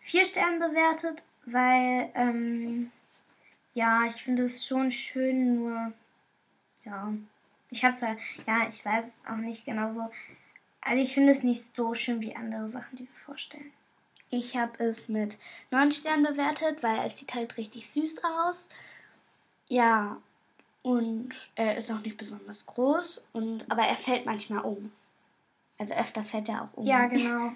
vier 0.00 0.24
Sternen 0.24 0.58
bewertet, 0.58 1.24
weil, 1.46 2.10
ähm, 2.14 2.90
ja, 3.74 4.04
ich 4.04 4.22
finde 4.22 4.44
es 4.44 4.66
schon 4.66 4.90
schön, 4.90 5.56
nur, 5.56 5.92
ja, 6.84 7.12
ich 7.70 7.84
habe 7.84 7.94
es 7.94 8.02
halt, 8.02 8.18
ja, 8.46 8.68
ich 8.68 8.84
weiß 8.84 9.10
auch 9.28 9.36
nicht 9.36 9.64
genau 9.64 9.88
so. 9.88 10.10
Also 10.80 11.02
ich 11.02 11.14
finde 11.14 11.32
es 11.32 11.42
nicht 11.42 11.74
so 11.74 11.94
schön 11.94 12.20
wie 12.20 12.36
andere 12.36 12.68
Sachen, 12.68 12.96
die 12.96 13.04
wir 13.08 13.24
vorstellen. 13.24 13.72
Ich 14.30 14.56
habe 14.56 14.82
es 14.82 15.08
mit 15.08 15.38
9 15.70 15.92
Sternen 15.92 16.24
bewertet, 16.24 16.82
weil 16.82 17.06
es 17.06 17.18
sieht 17.18 17.34
halt 17.34 17.56
richtig 17.56 17.88
süß 17.90 18.22
aus. 18.24 18.68
Ja, 19.68 20.20
und 20.84 21.30
er 21.54 21.78
ist 21.78 21.90
auch 21.90 22.00
nicht 22.00 22.18
besonders 22.18 22.66
groß, 22.66 23.22
und, 23.32 23.70
aber 23.70 23.84
er 23.84 23.96
fällt 23.96 24.26
manchmal 24.26 24.62
um. 24.62 24.92
Also 25.78 25.94
öfters 25.94 26.30
fällt 26.30 26.50
er 26.50 26.62
auch 26.62 26.74
um. 26.74 26.86
Ja, 26.86 27.06
genau. 27.08 27.54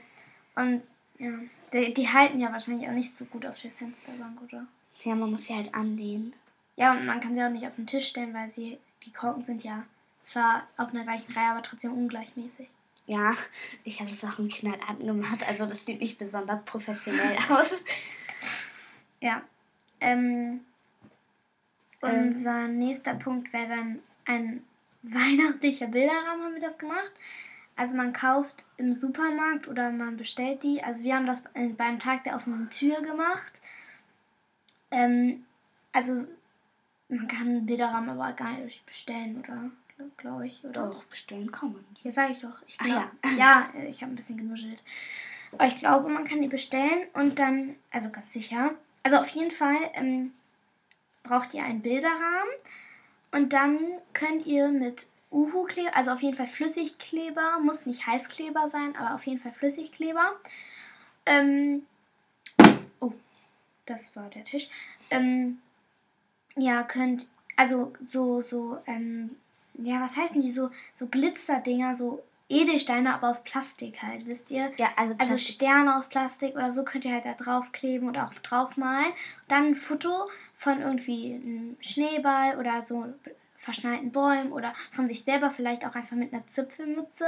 Und, 0.56 0.82
ja, 1.18 1.32
die, 1.74 1.92
die 1.92 2.08
halten 2.08 2.40
ja 2.40 2.50
wahrscheinlich 2.50 2.88
auch 2.88 2.94
nicht 2.94 3.14
so 3.14 3.26
gut 3.26 3.44
auf 3.44 3.60
der 3.60 3.70
Fensterbank, 3.70 4.40
oder? 4.42 4.66
Ja, 5.04 5.14
man 5.14 5.30
muss 5.30 5.44
sie 5.44 5.54
halt 5.54 5.74
anlehnen. 5.74 6.32
Ja, 6.76 6.92
und 6.92 7.04
man 7.04 7.20
kann 7.20 7.34
sie 7.34 7.44
auch 7.44 7.50
nicht 7.50 7.66
auf 7.66 7.76
den 7.76 7.86
Tisch 7.86 8.08
stellen, 8.08 8.32
weil 8.32 8.48
sie, 8.48 8.78
die 9.04 9.12
Korken 9.12 9.42
sind 9.42 9.62
ja 9.62 9.84
zwar 10.22 10.66
auf 10.78 10.88
einer 10.88 11.04
gleichen 11.04 11.30
Reihe, 11.34 11.50
aber 11.50 11.62
trotzdem 11.62 11.92
ungleichmäßig. 11.92 12.68
Ja, 13.06 13.34
ich 13.84 14.00
habe 14.00 14.10
das 14.10 14.24
auch 14.24 14.38
im 14.38 14.48
Kindergarten 14.48 15.06
gemacht, 15.06 15.46
also 15.46 15.66
das 15.66 15.84
sieht 15.84 16.00
nicht 16.00 16.18
besonders 16.18 16.64
professionell 16.64 17.36
aus. 17.50 17.84
Ja. 19.20 19.42
Ähm, 20.00 20.60
unser 22.00 22.68
nächster 22.68 23.14
Punkt 23.14 23.52
wäre 23.52 23.68
dann 23.68 23.98
ein 24.24 24.62
weihnachtlicher 25.02 25.86
Bilderrahmen, 25.86 26.44
haben 26.44 26.54
wir 26.54 26.60
das 26.60 26.78
gemacht. 26.78 27.12
Also 27.76 27.96
man 27.96 28.12
kauft 28.12 28.64
im 28.76 28.92
Supermarkt 28.94 29.68
oder 29.68 29.90
man 29.90 30.16
bestellt 30.16 30.62
die. 30.64 30.82
Also 30.82 31.04
wir 31.04 31.14
haben 31.14 31.26
das 31.26 31.44
beim 31.76 31.98
Tag 31.98 32.24
der 32.24 32.34
offenen 32.34 32.68
Tür 32.70 33.00
gemacht. 33.02 33.60
Ähm, 34.90 35.44
also 35.92 36.24
man 37.08 37.28
kann 37.28 37.66
Bilderrahmen 37.66 38.10
aber 38.10 38.32
gar 38.32 38.52
nicht 38.58 38.84
bestellen, 38.84 39.38
oder? 39.38 39.70
Glaube 40.16 40.46
ich. 40.46 40.64
Oder? 40.64 40.88
Doch, 40.88 41.04
bestellen 41.04 41.50
kann 41.50 41.72
man. 41.72 41.84
Ja, 42.02 42.12
sage 42.12 42.32
ich 42.32 42.40
doch. 42.40 42.62
Ich 42.66 42.80
Ah, 42.80 42.84
glaub, 42.84 43.38
ja. 43.38 43.68
ja, 43.74 43.80
ich 43.88 44.02
habe 44.02 44.12
ein 44.12 44.16
bisschen 44.16 44.36
genuschelt. 44.36 44.82
Aber 45.52 45.66
ich 45.66 45.76
glaube, 45.76 46.08
man 46.08 46.24
kann 46.24 46.42
die 46.42 46.48
bestellen 46.48 47.06
und 47.14 47.38
dann, 47.38 47.74
also 47.90 48.10
ganz 48.10 48.32
sicher. 48.32 48.74
Also 49.02 49.16
auf 49.16 49.28
jeden 49.28 49.50
Fall 49.50 49.76
ähm, 49.94 50.32
braucht 51.28 51.54
ihr 51.54 51.62
einen 51.62 51.82
Bilderrahmen 51.82 52.52
und 53.32 53.52
dann 53.52 53.78
könnt 54.14 54.46
ihr 54.46 54.68
mit 54.68 55.06
Uhu-Kleber, 55.30 55.94
also 55.94 56.12
auf 56.12 56.22
jeden 56.22 56.36
Fall 56.36 56.46
Flüssigkleber, 56.46 57.60
muss 57.62 57.86
nicht 57.86 58.06
Heißkleber 58.06 58.68
sein, 58.68 58.96
aber 58.96 59.14
auf 59.14 59.26
jeden 59.26 59.38
Fall 59.38 59.52
Flüssigkleber. 59.52 60.32
Ähm, 61.26 61.82
oh, 63.00 63.12
das 63.84 64.16
war 64.16 64.30
der 64.30 64.44
Tisch. 64.44 64.68
Ähm, 65.10 65.60
ja, 66.56 66.82
könnt, 66.82 67.28
also 67.56 67.92
so, 68.00 68.40
so, 68.40 68.78
ähm, 68.86 69.36
ja, 69.74 70.00
was 70.00 70.16
heißen 70.16 70.40
die, 70.40 70.50
so, 70.50 70.70
so 70.94 71.08
Glitzerdinger, 71.08 71.94
so 71.94 72.22
Edelsteine, 72.48 73.14
aber 73.14 73.28
aus 73.28 73.44
Plastik 73.44 74.02
halt, 74.02 74.26
wisst 74.26 74.50
ihr? 74.50 74.72
Ja, 74.76 74.88
also, 74.96 75.14
Also 75.18 75.34
Plastik. 75.34 75.54
Sterne 75.54 75.96
aus 75.96 76.08
Plastik 76.08 76.54
oder 76.54 76.70
so 76.70 76.82
könnt 76.84 77.04
ihr 77.04 77.12
halt 77.12 77.26
da 77.26 77.34
draufkleben 77.34 78.08
oder 78.08 78.24
auch 78.24 78.34
draufmalen. 78.34 79.12
Dann 79.48 79.66
ein 79.66 79.74
Foto 79.74 80.30
von 80.54 80.80
irgendwie 80.80 81.34
einem 81.34 81.76
Schneeball 81.80 82.58
oder 82.58 82.80
so 82.80 83.06
verschneiten 83.56 84.12
Bäumen 84.12 84.52
oder 84.52 84.72
von 84.90 85.06
sich 85.06 85.24
selber 85.24 85.50
vielleicht 85.50 85.84
auch 85.84 85.94
einfach 85.94 86.16
mit 86.16 86.32
einer 86.32 86.46
Zipfelmütze. 86.46 87.26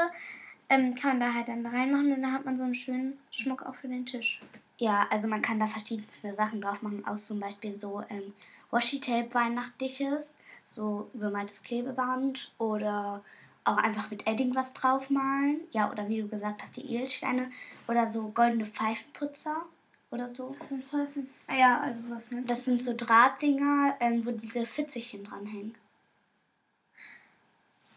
Ähm, 0.70 0.94
kann 0.94 1.18
man 1.18 1.20
da 1.20 1.34
halt 1.34 1.48
dann 1.48 1.66
reinmachen 1.66 2.12
und 2.12 2.22
dann 2.22 2.32
hat 2.32 2.44
man 2.44 2.56
so 2.56 2.62
einen 2.62 2.74
schönen 2.76 3.18
Schmuck 3.30 3.62
auch 3.66 3.74
für 3.74 3.88
den 3.88 4.06
Tisch. 4.06 4.40
Ja, 4.78 5.06
also 5.10 5.28
man 5.28 5.42
kann 5.42 5.60
da 5.60 5.66
verschiedenste 5.66 6.32
Sachen 6.32 6.60
drauf 6.60 6.80
machen, 6.80 7.04
aus 7.06 7.26
zum 7.26 7.40
Beispiel 7.40 7.72
so 7.72 8.02
ähm, 8.08 8.32
Washi-Tape 8.70 9.34
weihnachtliches, 9.34 10.34
so 10.64 11.10
übermaltes 11.12 11.62
Klebeband 11.62 12.52
oder 12.56 13.22
auch 13.64 13.76
einfach 13.76 14.10
mit 14.10 14.26
Edding 14.26 14.54
was 14.54 14.72
draufmalen. 14.72 15.60
Ja, 15.70 15.90
oder 15.90 16.08
wie 16.08 16.20
du 16.20 16.28
gesagt 16.28 16.62
hast, 16.62 16.76
die 16.76 16.94
Edelsteine 16.94 17.50
oder 17.88 18.08
so 18.08 18.28
goldene 18.28 18.66
Pfeifenputzer 18.66 19.62
oder 20.10 20.34
so. 20.34 20.54
Was 20.58 20.68
sind 20.68 20.84
Pfeifen? 20.84 21.28
Ah 21.46 21.56
ja, 21.56 21.80
also 21.80 22.00
was 22.08 22.30
ne? 22.30 22.42
Das 22.46 22.64
sind 22.64 22.82
so 22.82 22.94
Drahtdinger, 22.96 23.96
ähm, 24.00 24.24
wo 24.24 24.30
diese 24.30 24.66
Fitzelchen 24.66 25.24
dranhängen. 25.24 25.74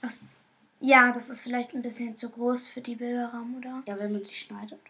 Das, 0.02 0.24
ja, 0.80 1.12
das 1.12 1.30
ist 1.30 1.42
vielleicht 1.42 1.74
ein 1.74 1.82
bisschen 1.82 2.18
zu 2.18 2.30
groß 2.30 2.68
für 2.68 2.82
die 2.82 2.96
Bilderrahmen, 2.96 3.58
oder? 3.58 3.82
Ja, 3.86 3.98
wenn 3.98 4.12
man 4.12 4.24
sie 4.24 4.34
schneidet. 4.34 4.82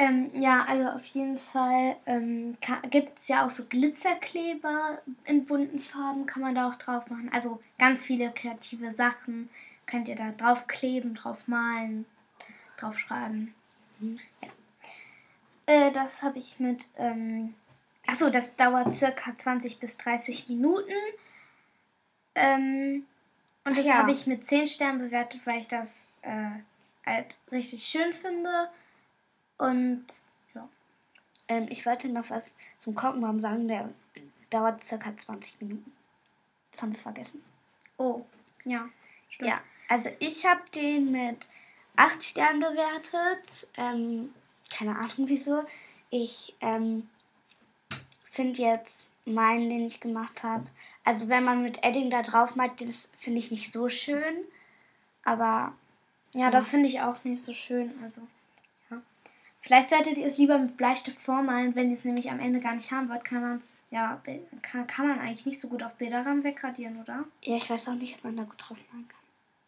Ähm, 0.00 0.30
ja, 0.32 0.64
also 0.66 0.88
auf 0.88 1.04
jeden 1.04 1.36
Fall 1.36 1.94
ähm, 2.06 2.56
gibt 2.88 3.18
es 3.18 3.28
ja 3.28 3.44
auch 3.44 3.50
so 3.50 3.66
Glitzerkleber 3.66 5.02
in 5.26 5.44
bunten 5.44 5.78
Farben, 5.78 6.24
kann 6.24 6.40
man 6.40 6.54
da 6.54 6.70
auch 6.70 6.76
drauf 6.76 7.10
machen. 7.10 7.28
Also 7.34 7.60
ganz 7.78 8.06
viele 8.06 8.32
kreative 8.32 8.94
Sachen 8.94 9.50
könnt 9.84 10.08
ihr 10.08 10.16
da 10.16 10.30
drauf 10.30 10.66
kleben, 10.66 11.14
drauf 11.14 11.46
malen, 11.48 12.06
drauf 12.78 12.98
schreiben. 12.98 13.54
Ja. 14.00 14.48
Äh, 15.66 15.92
das 15.92 16.22
habe 16.22 16.38
ich 16.38 16.58
mit, 16.60 16.88
ähm, 16.96 17.54
achso, 18.06 18.30
das 18.30 18.56
dauert 18.56 18.94
circa 18.94 19.36
20 19.36 19.80
bis 19.80 19.98
30 19.98 20.48
Minuten. 20.48 20.94
Ähm, 22.34 23.04
und 23.64 23.76
das 23.76 23.84
ja. 23.84 23.98
habe 23.98 24.12
ich 24.12 24.26
mit 24.26 24.46
10 24.46 24.66
Sternen 24.66 24.98
bewertet, 24.98 25.42
weil 25.44 25.58
ich 25.58 25.68
das 25.68 26.08
äh, 26.22 26.52
halt 27.04 27.36
richtig 27.52 27.84
schön 27.84 28.14
finde. 28.14 28.70
Und 29.60 30.06
ja. 30.54 30.68
Ähm, 31.48 31.66
ich 31.70 31.84
wollte 31.84 32.08
noch 32.08 32.30
was 32.30 32.54
zum 32.78 32.94
Korkenbaum 32.94 33.40
sagen, 33.40 33.68
der 33.68 33.90
dauert 34.48 34.82
circa 34.82 35.16
20 35.16 35.60
Minuten. 35.60 35.92
Das 36.72 36.82
haben 36.82 36.92
wir 36.92 36.98
vergessen. 36.98 37.42
Oh, 37.98 38.24
ja. 38.64 38.88
Stimmt. 39.28 39.50
Ja, 39.50 39.60
also 39.88 40.10
ich 40.18 40.46
habe 40.46 40.62
den 40.74 41.12
mit 41.12 41.48
8 41.96 42.22
Sternen 42.22 42.60
bewertet. 42.60 43.68
Ähm, 43.76 44.34
keine 44.70 44.96
Ahnung 44.96 45.28
wieso. 45.28 45.64
Ich 46.08 46.56
ähm, 46.60 47.08
finde 48.30 48.62
jetzt 48.62 49.10
meinen, 49.26 49.68
den 49.68 49.86
ich 49.86 50.00
gemacht 50.00 50.42
habe. 50.42 50.66
Also 51.04 51.28
wenn 51.28 51.44
man 51.44 51.62
mit 51.62 51.84
Edding 51.84 52.08
da 52.08 52.22
drauf 52.22 52.56
malt, 52.56 52.80
das 52.80 53.10
finde 53.18 53.38
ich 53.38 53.50
nicht 53.50 53.72
so 53.72 53.88
schön. 53.88 54.44
Aber 55.24 55.74
Ja, 56.32 56.50
das 56.50 56.70
finde 56.70 56.88
ich 56.88 57.02
auch 57.02 57.22
nicht 57.24 57.42
so 57.42 57.52
schön. 57.52 57.92
Also, 58.02 58.22
ja. 58.22 58.26
Vielleicht 59.62 59.90
solltet 59.90 60.16
ihr 60.18 60.26
es 60.26 60.38
lieber 60.38 60.58
mit 60.58 60.76
Bleistift 60.76 61.20
vormalen, 61.20 61.74
wenn 61.74 61.88
ihr 61.90 61.96
es 61.96 62.04
nämlich 62.04 62.30
am 62.30 62.40
Ende 62.40 62.60
gar 62.60 62.74
nicht 62.74 62.90
haben 62.92 63.08
wollt, 63.10 63.24
kann 63.24 63.42
man 63.42 63.58
es, 63.58 63.74
ja, 63.90 64.20
kann, 64.62 64.86
kann 64.86 65.08
man 65.08 65.18
eigentlich 65.18 65.44
nicht 65.46 65.60
so 65.60 65.68
gut 65.68 65.82
auf 65.82 65.96
Bilderrahmen 65.96 66.42
wegradieren, 66.44 67.00
oder? 67.00 67.24
ja, 67.42 67.56
ich 67.56 67.68
weiß 67.68 67.88
auch 67.88 67.94
nicht, 67.94 68.16
ob 68.16 68.24
man 68.24 68.36
da 68.36 68.44
gut 68.44 68.54
drauf 68.58 68.78
malen 68.92 69.06
kann. 69.08 69.18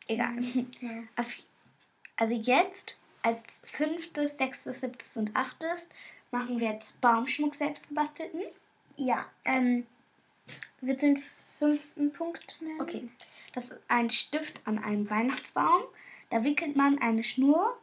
Egal. 0.09 0.67
Ja. 0.81 1.03
Auf- 1.17 1.35
Also 2.17 2.35
jetzt 2.35 2.97
als 3.23 3.39
fünftes, 3.65 4.37
sechstes, 4.39 4.81
siebtes 4.81 5.17
und 5.17 5.37
achtes 5.37 5.89
machen 6.31 6.59
wir 6.59 6.71
jetzt 6.73 7.01
Baumschmuck 7.03 7.55
selbst 7.55 7.87
gebastelten. 7.89 8.41
Ja, 8.97 9.27
ähm, 9.45 9.87
wird 10.81 11.03
den 11.03 11.19
fünften 11.19 12.13
Punkt 12.13 12.57
nennen? 12.61 12.81
Okay. 12.81 13.09
Das 13.55 13.71
ist 13.71 13.81
ein 13.89 14.09
Stift 14.11 14.63
an 14.67 14.79
einem 14.83 15.09
Weihnachtsbaum. 15.11 15.83
Da 16.31 16.43
wickelt 16.45 16.75
man 16.77 16.99
eine 17.01 17.23
Schnur. 17.23 17.77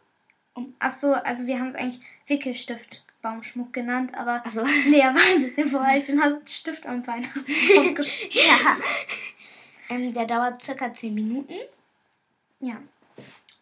Ach 0.79 0.91
so, 0.91 1.13
also 1.13 1.47
wir 1.47 1.59
haben 1.59 1.67
es 1.67 1.75
eigentlich 1.75 1.99
Wickelstift 2.27 3.05
Baumschmuck 3.21 3.73
genannt, 3.73 4.13
aber 4.15 4.45
Also, 4.45 4.63
Lea 4.85 5.03
war 5.03 5.35
ein 5.35 5.41
bisschen 5.41 5.67
verweilt 5.67 6.07
und 6.09 6.21
hat 6.21 6.49
Stift 6.49 6.85
am 6.85 7.05
Weihnachtsbaum 7.05 7.95
geschrieben. 7.95 8.33
ja. 8.33 8.77
Ähm, 9.89 10.13
der 10.13 10.25
dauert 10.25 10.61
circa 10.61 10.93
10 10.93 11.13
Minuten. 11.13 11.55
Ja. 12.59 12.77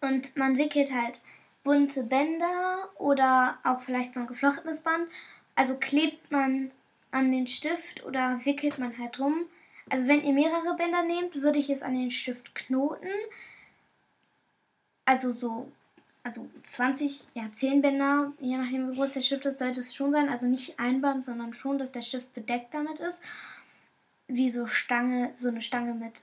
Und 0.01 0.36
man 0.36 0.58
wickelt 0.58 0.91
halt 0.91 1.22
bunte 1.63 2.03
Bänder 2.03 2.89
oder 2.98 3.58
auch 3.63 3.82
vielleicht 3.82 4.13
so 4.13 4.20
ein 4.22 4.27
geflochtenes 4.27 4.82
Band. 4.82 5.08
Also 5.56 5.75
klebt 5.75 6.32
man 6.32 6.72
an 7.12 7.32
den 7.32 7.48
Stift 7.48 8.03
oder 8.06 8.39
wickelt 8.46 8.77
man 8.77 8.98
halt 8.98 9.20
rum. 9.20 9.48
Also 9.89 10.08
wenn 10.08 10.24
ihr 10.24 10.34
mehrere 10.34 10.75
Bänder 10.75 11.03
nehmt, 11.03 11.41
würde 11.41 11.60
ich 11.60 11.70
es 11.70 11.82
an 11.82 11.96
den 11.96 12.12
Stift 12.12 12.53
knoten. 12.53 13.08
Also 15.06 15.32
so, 15.32 15.72
also 16.27 16.50
20, 16.63 17.29
ja 17.36 17.50
10 17.51 17.81
Bänder, 17.81 18.34
je 18.39 18.57
nachdem 18.57 18.91
wie 18.91 18.96
groß 18.96 19.13
der 19.13 19.22
Stift 19.22 19.46
ist, 19.46 19.60
sollte 19.60 19.79
es 19.79 19.96
schon 19.96 20.12
sein. 20.12 20.27
Also 20.27 20.46
nicht 20.46 20.77
ein 20.77 21.00
Band, 21.00 21.24
sondern 21.24 21.53
schon, 21.53 21.77
dass 21.77 21.93
der 21.93 22.01
Stift 22.01 22.34
bedeckt 22.34 22.74
damit 22.74 23.00
ist. 23.00 23.24
Wie 24.27 24.50
so 24.50 24.67
Stange, 24.67 25.31
so 25.38 25.48
eine 25.48 25.62
Stange 25.62 25.93
mit 25.93 26.13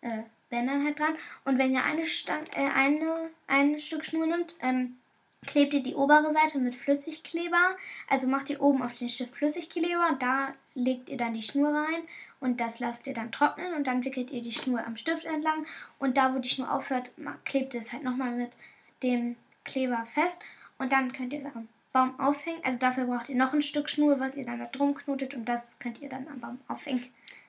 äh, 0.00 0.22
Bändern 0.48 0.86
halt 0.86 0.98
dran. 0.98 1.14
Und 1.44 1.58
wenn 1.58 1.70
ihr 1.70 1.84
eine, 1.84 2.06
Stang, 2.06 2.46
äh, 2.54 2.70
eine 2.74 3.28
ein 3.46 3.78
Stück 3.78 4.06
Schnur 4.06 4.26
nimmt, 4.26 4.56
ähm, 4.62 4.96
klebt 5.46 5.74
ihr 5.74 5.82
die 5.82 5.96
obere 5.96 6.32
Seite 6.32 6.58
mit 6.58 6.74
Flüssigkleber. 6.74 7.76
Also 8.08 8.28
macht 8.28 8.48
ihr 8.48 8.62
oben 8.62 8.82
auf 8.82 8.94
den 8.94 9.10
Stift 9.10 9.36
Flüssigkleber 9.36 10.08
und 10.10 10.22
da 10.22 10.54
legt 10.74 11.10
ihr 11.10 11.18
dann 11.18 11.34
die 11.34 11.42
Schnur 11.42 11.74
rein 11.74 12.02
und 12.40 12.58
das 12.58 12.80
lasst 12.80 13.06
ihr 13.06 13.12
dann 13.12 13.32
trocknen 13.32 13.74
und 13.74 13.86
dann 13.86 14.02
wickelt 14.02 14.30
ihr 14.30 14.40
die 14.40 14.52
Schnur 14.52 14.82
am 14.86 14.96
Stift 14.96 15.26
entlang 15.26 15.66
und 15.98 16.16
da, 16.16 16.34
wo 16.34 16.38
die 16.38 16.48
Schnur 16.48 16.72
aufhört, 16.72 17.12
klebt 17.44 17.74
ihr 17.74 17.80
es 17.80 17.92
halt 17.92 18.02
nochmal 18.02 18.30
mit 18.30 18.56
dem 19.02 19.36
Kleber 19.64 20.04
fest 20.06 20.40
und 20.78 20.92
dann 20.92 21.12
könnt 21.12 21.32
ihr 21.32 21.38
es 21.38 21.46
am 21.46 21.68
Baum 21.92 22.18
aufhängen. 22.18 22.60
Also 22.64 22.78
dafür 22.78 23.04
braucht 23.04 23.28
ihr 23.28 23.36
noch 23.36 23.52
ein 23.52 23.62
Stück 23.62 23.90
Schnur, 23.90 24.18
was 24.18 24.34
ihr 24.34 24.44
dann 24.44 24.58
da 24.58 24.66
drum 24.66 24.94
knotet 24.94 25.34
und 25.34 25.44
das 25.44 25.78
könnt 25.78 26.00
ihr 26.00 26.08
dann 26.08 26.26
am 26.28 26.40
Baum 26.40 26.60
aufhängen. 26.68 27.04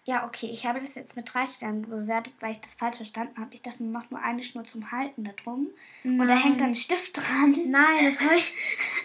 Ja, 0.05 0.25
okay. 0.25 0.47
Ich 0.51 0.65
habe 0.65 0.81
das 0.81 0.95
jetzt 0.95 1.15
mit 1.15 1.33
3 1.33 1.45
Sternen 1.45 1.83
bewertet, 1.83 2.33
weil 2.41 2.51
ich 2.51 2.59
das 2.59 2.73
falsch 2.73 2.97
verstanden 2.97 3.39
habe. 3.39 3.53
Ich 3.53 3.61
dachte, 3.61 3.81
man 3.81 3.93
macht 3.93 4.11
nur 4.11 4.21
eine 4.21 4.43
Schnur 4.43 4.65
zum 4.65 4.91
Halten 4.91 5.23
da 5.23 5.31
drum. 5.31 5.69
Und 6.03 6.27
da 6.27 6.35
hängt 6.35 6.59
dann 6.59 6.69
ein 6.69 6.75
Stift 6.75 7.17
dran. 7.17 7.55
Nein, 7.67 8.05
das 8.05 8.19
habe 8.19 8.35
ich. 8.35 8.53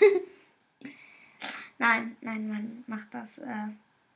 nein, 1.79 2.17
nein, 2.21 2.49
man 2.49 2.85
macht 2.89 3.15
das. 3.15 3.39
Äh, 3.39 3.69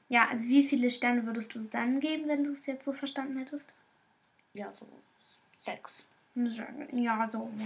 ja, 0.08 0.28
also 0.28 0.44
wie 0.44 0.64
viele 0.66 0.90
Sterne 0.90 1.24
würdest 1.24 1.54
du 1.54 1.60
dann 1.60 2.00
geben, 2.00 2.26
wenn 2.26 2.42
du 2.42 2.50
es 2.50 2.66
jetzt 2.66 2.84
so 2.84 2.92
verstanden 2.92 3.38
hättest? 3.38 3.72
Ja, 4.52 4.72
so 4.72 4.86
6. 5.60 6.06
Ja, 6.34 7.26
so. 7.30 7.50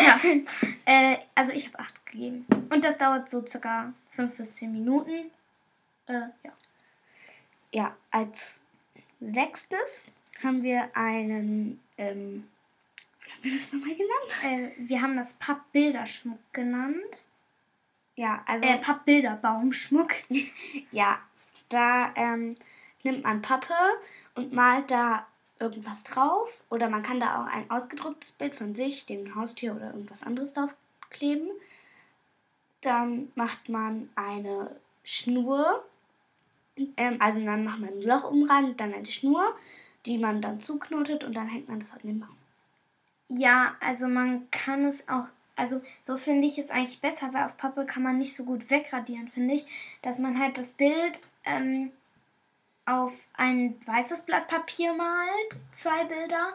ja. 0.00 0.18
Äh, 0.86 1.18
also 1.34 1.52
ich 1.52 1.66
habe 1.66 1.78
8 1.78 2.06
gegeben. 2.06 2.46
Und 2.70 2.84
das 2.84 2.96
dauert 2.96 3.28
so 3.28 3.46
circa 3.46 3.92
5 4.10 4.36
bis 4.36 4.54
10 4.54 4.72
Minuten. 4.72 5.30
Äh, 6.06 6.28
ja. 6.42 6.52
Ja, 7.72 7.96
als 8.10 8.62
sechstes 9.20 10.06
haben 10.42 10.62
wir 10.62 10.88
einen, 10.96 11.80
ähm, 11.98 12.48
Wie 13.20 13.30
haben 13.30 13.42
wir 13.42 13.58
das 13.58 13.72
nochmal 13.72 13.94
genannt? 13.94 14.74
Äh, 14.78 14.88
wir 14.88 15.02
haben 15.02 15.16
das 15.16 15.34
Pappbilderschmuck 15.34 16.40
genannt. 16.52 17.24
Ja, 18.16 18.42
also. 18.46 18.66
Äh, 18.66 18.78
Pappbilderbaumschmuck. 18.78 20.14
ja, 20.92 21.18
da 21.68 22.12
ähm, 22.16 22.54
nimmt 23.02 23.22
man 23.22 23.42
Pappe 23.42 23.74
und 24.34 24.54
malt 24.54 24.90
da 24.90 25.26
irgendwas 25.60 26.02
drauf. 26.04 26.64
Oder 26.70 26.88
man 26.88 27.02
kann 27.02 27.20
da 27.20 27.42
auch 27.42 27.46
ein 27.46 27.70
ausgedrucktes 27.70 28.32
Bild 28.32 28.54
von 28.54 28.74
sich, 28.74 29.06
dem 29.06 29.34
Haustier 29.34 29.74
oder 29.74 29.92
irgendwas 29.92 30.22
anderes 30.22 30.52
draufkleben. 30.52 31.48
Dann 32.80 33.32
macht 33.34 33.68
man 33.68 34.08
eine 34.14 34.76
Schnur. 35.04 35.84
Ähm, 36.96 37.16
also 37.20 37.44
dann 37.44 37.64
macht 37.64 37.80
man 37.80 37.90
ein 37.90 38.02
Loch 38.02 38.30
um 38.30 38.44
Rand, 38.44 38.80
dann 38.80 38.94
eine 38.94 39.06
Schnur, 39.06 39.54
die 40.06 40.18
man 40.18 40.40
dann 40.40 40.60
zuknotet 40.60 41.24
und 41.24 41.36
dann 41.36 41.48
hängt 41.48 41.68
man 41.68 41.80
das 41.80 41.92
an 41.92 42.00
den 42.04 42.20
Baum. 42.20 42.36
Ja, 43.28 43.76
also 43.80 44.08
man 44.08 44.50
kann 44.50 44.84
es 44.84 45.08
auch, 45.08 45.26
also 45.54 45.82
so 46.00 46.16
finde 46.16 46.46
ich 46.46 46.58
es 46.58 46.70
eigentlich 46.70 47.00
besser, 47.00 47.32
weil 47.34 47.44
auf 47.44 47.56
Pappe 47.56 47.84
kann 47.84 48.02
man 48.02 48.18
nicht 48.18 48.34
so 48.34 48.44
gut 48.44 48.70
wegradieren, 48.70 49.28
finde 49.28 49.54
ich, 49.54 49.66
dass 50.02 50.18
man 50.18 50.38
halt 50.38 50.56
das 50.56 50.72
Bild 50.72 51.22
ähm, 51.44 51.90
auf 52.88 53.12
ein 53.34 53.76
weißes 53.86 54.22
Blatt 54.22 54.48
Papier 54.48 54.94
malt, 54.94 55.60
zwei 55.72 56.04
Bilder, 56.04 56.54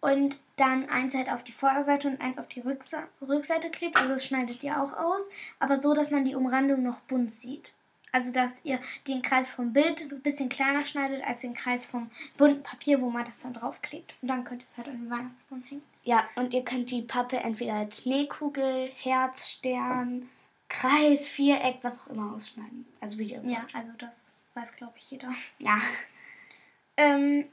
und 0.00 0.38
dann 0.56 0.88
eins 0.88 1.14
halt 1.14 1.28
auf 1.28 1.42
die 1.42 1.52
Vorderseite 1.52 2.08
und 2.08 2.20
eins 2.20 2.38
auf 2.38 2.46
die 2.46 2.60
Rückseite 2.60 3.70
klebt. 3.70 3.96
Also 3.96 4.12
das 4.12 4.24
schneidet 4.24 4.62
ihr 4.62 4.80
auch 4.80 4.92
aus, 4.92 5.28
aber 5.58 5.78
so, 5.78 5.94
dass 5.94 6.10
man 6.10 6.24
die 6.24 6.36
Umrandung 6.36 6.82
noch 6.82 7.00
bunt 7.00 7.32
sieht. 7.32 7.74
Also 8.12 8.30
dass 8.30 8.64
ihr 8.64 8.78
den 9.08 9.20
Kreis 9.20 9.50
vom 9.50 9.72
Bild 9.72 10.02
ein 10.02 10.22
bisschen 10.22 10.48
kleiner 10.48 10.86
schneidet 10.86 11.24
als 11.26 11.40
den 11.40 11.54
Kreis 11.54 11.84
vom 11.84 12.10
bunten 12.36 12.62
Papier, 12.62 13.00
wo 13.00 13.10
man 13.10 13.24
das 13.24 13.40
dann 13.40 13.52
draufklebt. 13.52 14.14
Und 14.22 14.28
dann 14.28 14.44
könnt 14.44 14.62
ihr 14.62 14.66
es 14.66 14.76
halt 14.76 14.88
an 14.88 15.00
den 15.00 15.10
Weihnachtsbaum 15.10 15.62
hängen. 15.64 15.82
Ja, 16.04 16.24
und 16.36 16.54
ihr 16.54 16.64
könnt 16.64 16.90
die 16.90 17.02
Pappe 17.02 17.38
entweder 17.38 17.74
als 17.74 18.02
Schneekugel, 18.02 18.90
Herz, 18.94 19.48
Stern, 19.48 20.28
Kreis, 20.68 21.26
Viereck, 21.26 21.78
was 21.82 22.00
auch 22.02 22.06
immer 22.06 22.32
ausschneiden. 22.32 22.86
Also 23.00 23.18
wie 23.18 23.32
ihr 23.32 23.42
Ja, 23.42 23.66
also 23.74 23.90
das 23.98 24.25
weiß, 24.56 24.76
glaube 24.76 24.94
ich, 24.96 25.10
jeder. 25.10 25.30
Ja. 25.58 25.76
Ähm, 26.96 27.46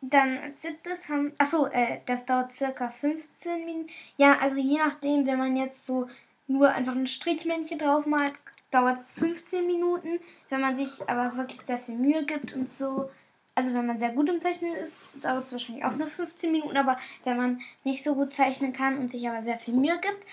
dann 0.00 0.38
als 0.38 0.62
siebtes 0.62 1.08
haben. 1.08 1.32
Achso, 1.38 1.66
äh, 1.66 2.00
das 2.06 2.26
dauert 2.26 2.52
circa 2.52 2.88
15 2.88 3.64
Minuten. 3.64 3.90
Ja, 4.16 4.38
also 4.38 4.56
je 4.56 4.78
nachdem, 4.78 5.26
wenn 5.26 5.38
man 5.38 5.56
jetzt 5.56 5.86
so 5.86 6.08
nur 6.46 6.70
einfach 6.70 6.94
ein 6.94 7.06
Strichmännchen 7.06 7.78
drauf 7.78 8.06
malt, 8.06 8.34
dauert 8.70 8.98
es 8.98 9.12
15 9.12 9.66
Minuten. 9.66 10.20
Wenn 10.48 10.60
man 10.60 10.76
sich 10.76 11.08
aber 11.08 11.36
wirklich 11.36 11.60
sehr 11.60 11.78
viel 11.78 11.94
Mühe 11.96 12.24
gibt 12.24 12.54
und 12.54 12.68
so. 12.68 13.10
Also 13.54 13.72
wenn 13.72 13.86
man 13.86 13.98
sehr 13.98 14.10
gut 14.10 14.28
im 14.28 14.40
Zeichnen 14.40 14.74
ist, 14.74 15.08
dauert 15.22 15.44
es 15.44 15.52
wahrscheinlich 15.52 15.84
auch 15.84 15.96
nur 15.96 16.08
15 16.08 16.52
Minuten. 16.52 16.76
Aber 16.76 16.96
wenn 17.24 17.36
man 17.36 17.60
nicht 17.84 18.04
so 18.04 18.14
gut 18.14 18.32
zeichnen 18.32 18.72
kann 18.72 18.98
und 18.98 19.10
sich 19.10 19.28
aber 19.28 19.40
sehr 19.40 19.58
viel 19.58 19.74
Mühe 19.74 19.98
gibt, 20.00 20.24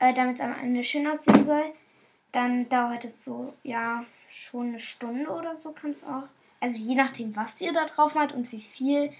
äh, 0.00 0.12
damit 0.12 0.36
es 0.36 0.40
am 0.40 0.54
Ende 0.58 0.82
schön 0.82 1.06
aussehen 1.06 1.44
soll, 1.44 1.64
dann 2.32 2.68
dauert 2.68 3.04
es 3.04 3.24
so, 3.24 3.54
ja, 3.62 4.04
schon 4.34 4.68
eine 4.68 4.80
Stunde 4.80 5.30
oder 5.30 5.54
so 5.54 5.72
kann 5.72 5.90
es 5.90 6.02
auch. 6.04 6.24
Also 6.60 6.76
je 6.76 6.94
nachdem, 6.94 7.36
was 7.36 7.60
ihr 7.60 7.72
da 7.72 7.84
drauf 7.84 8.14
macht 8.14 8.32
und 8.32 8.50
wie 8.50 8.60
viel, 8.60 9.12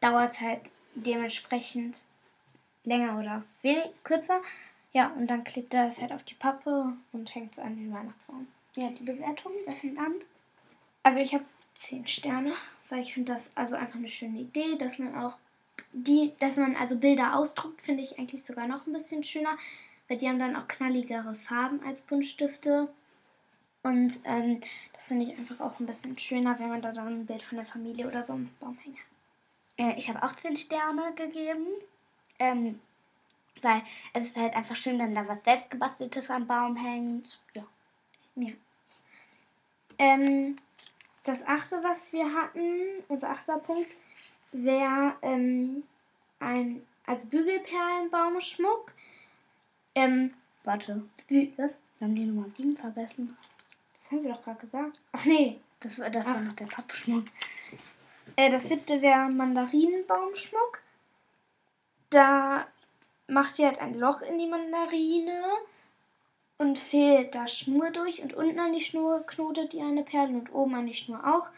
dauert 0.00 0.32
es 0.32 0.40
halt 0.40 0.60
dementsprechend 0.94 2.04
länger 2.84 3.18
oder 3.18 3.44
wenig, 3.62 3.90
kürzer. 4.02 4.40
Ja, 4.92 5.08
und 5.08 5.28
dann 5.28 5.44
klebt 5.44 5.74
er 5.74 5.86
das 5.86 6.00
halt 6.00 6.12
auf 6.12 6.24
die 6.24 6.34
Pappe 6.34 6.92
und 7.12 7.34
hängt 7.34 7.52
es 7.52 7.58
an 7.58 7.76
den 7.76 7.92
Weihnachtsbaum. 7.92 8.48
Ja, 8.74 8.88
die 8.88 9.04
Bewertung, 9.04 9.52
wer 9.64 9.74
fängt 9.74 9.98
an? 9.98 10.14
Also 11.02 11.20
ich 11.20 11.34
habe 11.34 11.44
10 11.74 12.06
Sterne, 12.06 12.52
weil 12.88 13.00
ich 13.00 13.14
finde 13.14 13.32
das 13.32 13.52
also 13.54 13.76
einfach 13.76 13.98
eine 13.98 14.08
schöne 14.08 14.40
Idee, 14.40 14.76
dass 14.76 14.98
man 14.98 15.14
auch 15.16 15.38
die, 15.92 16.32
dass 16.38 16.56
man 16.56 16.74
also 16.74 16.96
Bilder 16.96 17.36
ausdruckt, 17.36 17.80
finde 17.82 18.02
ich 18.02 18.18
eigentlich 18.18 18.44
sogar 18.44 18.66
noch 18.66 18.86
ein 18.86 18.92
bisschen 18.92 19.22
schöner, 19.22 19.56
weil 20.08 20.16
die 20.16 20.28
haben 20.28 20.38
dann 20.38 20.56
auch 20.56 20.66
knalligere 20.66 21.34
Farben 21.34 21.80
als 21.84 22.02
Buntstifte. 22.02 22.88
Und 23.82 24.18
ähm, 24.24 24.60
das 24.92 25.08
finde 25.08 25.24
ich 25.26 25.38
einfach 25.38 25.60
auch 25.60 25.78
ein 25.80 25.86
bisschen 25.86 26.18
schöner, 26.18 26.58
wenn 26.58 26.68
man 26.68 26.82
da 26.82 26.92
dann 26.92 27.20
ein 27.20 27.26
Bild 27.26 27.42
von 27.42 27.56
der 27.56 27.66
Familie 27.66 28.06
oder 28.06 28.22
so 28.22 28.34
im 28.34 28.50
Baum 28.60 28.76
hängt. 28.78 28.98
Äh, 29.76 29.98
ich 29.98 30.08
habe 30.08 30.22
auch 30.22 30.34
10 30.34 30.56
Sterne 30.56 31.12
gegeben. 31.14 31.66
Ähm, 32.40 32.80
weil 33.62 33.82
es 34.12 34.26
ist 34.26 34.36
halt 34.36 34.54
einfach 34.54 34.76
schön, 34.76 34.98
wenn 34.98 35.14
da 35.14 35.26
was 35.26 35.42
selbstgebasteltes 35.44 36.30
am 36.30 36.46
Baum 36.46 36.76
hängt. 36.76 37.40
Ja. 37.54 37.66
Ja. 38.36 38.52
Ähm, 39.98 40.58
das 41.24 41.46
achte, 41.46 41.82
was 41.82 42.12
wir 42.12 42.32
hatten, 42.32 43.02
unser 43.08 43.30
achter 43.30 43.58
Punkt, 43.58 43.90
wäre 44.52 45.16
ähm, 45.22 45.82
ein, 46.38 46.86
also 47.06 47.26
Bügelperlenbaumschmuck. 47.26 48.94
Ähm, 49.94 50.34
Warte. 50.64 51.02
Was? 51.56 51.76
Wir 51.98 52.06
haben 52.06 52.14
die 52.14 52.26
Nummer 52.26 52.48
7 52.50 52.76
vergessen. 52.76 53.36
Das 53.98 54.12
haben 54.12 54.22
wir 54.22 54.32
doch 54.32 54.42
gerade 54.42 54.60
gesagt. 54.60 55.00
Ach 55.12 55.24
nee. 55.24 55.60
Das, 55.80 55.98
war, 55.98 56.08
das 56.10 56.26
war 56.26 56.36
Ach. 56.36 56.44
noch 56.44 56.54
der 56.54 56.66
Pappschmuck. 56.66 57.24
Äh, 58.36 58.50
das 58.50 58.68
siebte 58.68 59.02
wäre 59.02 59.28
Mandarinenbaumschmuck. 59.28 60.82
Da 62.10 62.66
macht 63.26 63.58
ihr 63.58 63.66
halt 63.66 63.80
ein 63.80 63.94
Loch 63.94 64.22
in 64.22 64.38
die 64.38 64.46
Mandarine 64.46 65.42
und 66.56 66.78
fehlt 66.78 67.34
da 67.34 67.46
Schnur 67.46 67.90
durch 67.90 68.22
und 68.22 68.34
unten 68.34 68.58
an 68.58 68.72
die 68.72 68.80
Schnur 68.80 69.24
knotet 69.26 69.74
ihr 69.74 69.84
eine 69.84 70.04
Perle 70.04 70.38
und 70.38 70.52
oben 70.52 70.74
an 70.74 70.86
die 70.86 70.94
Schnur 70.94 71.20
auch. 71.26 71.50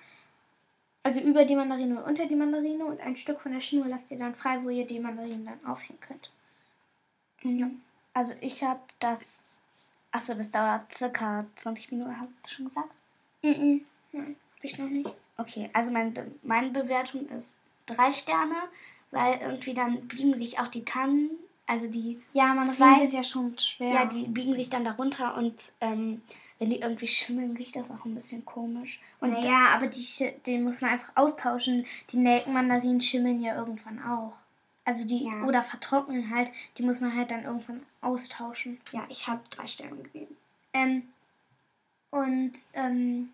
Also 1.03 1.20
über 1.20 1.44
die 1.44 1.57
Mandarine 1.57 1.98
und 1.98 2.05
unter 2.05 2.26
die 2.26 2.37
Mandarine 2.37 2.85
und 2.85 3.00
ein 3.00 3.16
Stück 3.16 3.40
von 3.40 3.53
der 3.53 3.61
Schnur 3.61 3.87
lasst 3.87 4.11
ihr 4.11 4.18
dann 4.18 4.35
frei, 4.35 4.62
wo 4.62 4.68
ihr 4.68 4.87
die 4.87 5.00
Mandarinen 5.00 5.46
dann 5.46 5.64
aufhängen 5.66 6.00
könnt. 6.00 6.31
Ja. 7.42 7.70
Also 8.12 8.33
ich 8.40 8.62
habe 8.62 8.81
das. 8.98 9.42
Achso, 10.12 10.35
das 10.35 10.51
dauert 10.51 10.92
circa 10.94 11.46
20 11.57 11.92
Minuten, 11.92 12.18
hast 12.18 12.33
du 12.33 12.38
es 12.44 12.51
schon 12.53 12.64
gesagt? 12.66 12.90
Mhm. 13.42 13.83
Nein, 14.12 14.37
hab 14.57 14.64
ich 14.64 14.79
noch 14.79 14.88
nicht. 14.88 15.14
Okay, 15.37 15.70
also 15.73 15.90
mein 15.92 16.12
Be 16.12 16.31
meine 16.42 16.70
Bewertung 16.70 17.29
ist 17.29 17.57
drei 17.87 18.11
Sterne, 18.11 18.55
weil 19.11 19.38
irgendwie 19.40 19.75
dann 19.75 20.07
biegen 20.09 20.38
sich 20.38 20.59
auch 20.59 20.68
die 20.68 20.85
Tannen, 20.85 21.31
also 21.66 21.87
die 21.87 22.20
Ja, 22.33 22.46
Mandarinen 22.49 22.75
Zwei- 22.77 22.99
sind 22.99 23.12
ja 23.14 23.25
schon 23.25 23.57
schwer. 23.59 23.92
Ja, 23.92 24.05
die 24.07 24.25
biegen 24.25 24.55
sich 24.55 24.68
dann 24.68 24.85
darunter 24.85 25.37
und 25.37 25.73
ähm, 25.81 26.20
wenn 26.59 26.70
die 26.70 26.81
irgendwie 26.81 27.07
schimmeln, 27.07 27.57
riecht 27.57 27.77
das 27.77 27.90
auch 27.90 28.05
ein 28.05 28.14
bisschen 28.16 28.44
komisch. 28.44 29.01
Und 29.20 29.31
naja, 29.31 29.66
aber 29.75 29.87
die, 29.87 30.05
den 30.46 30.64
muss 30.64 30.81
man 30.81 30.90
einfach 30.90 31.12
austauschen. 31.16 31.87
Die 32.11 32.18
Nelkenmandarinen 32.18 33.01
schimmeln 33.01 33.40
ja 33.40 33.55
irgendwann 33.57 34.03
auch. 34.03 34.37
Also 34.90 35.05
die, 35.05 35.22
Ja. 35.24 35.44
oder 35.44 35.62
vertrocknen 35.62 36.31
halt, 36.35 36.50
die 36.76 36.83
muss 36.83 37.00
man 37.00 37.14
halt 37.14 37.31
dann 37.31 37.44
irgendwann 37.44 37.87
austauschen. 38.00 38.81
ja, 38.90 39.07
ich 39.09 39.29
habe 39.29 39.40
drei 39.48 39.64
Sterne 39.64 40.03
gegeben. 40.03 40.37
Ähm, 40.72 41.09
und, 42.11 42.53
ähm, 42.72 43.31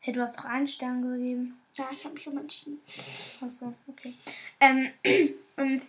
hey, 0.00 0.14
du 0.14 0.22
hast 0.22 0.38
doch 0.38 0.46
einen 0.46 0.66
Stern 0.66 1.02
gegeben. 1.02 1.60
Ja, 1.74 1.90
ich 1.92 2.02
habe 2.06 2.14
mich 2.14 2.26
umentschieden. 2.26 2.80
Achso, 3.42 3.74
okay. 3.86 4.14
Ähm, 4.60 4.90
und, 5.56 5.82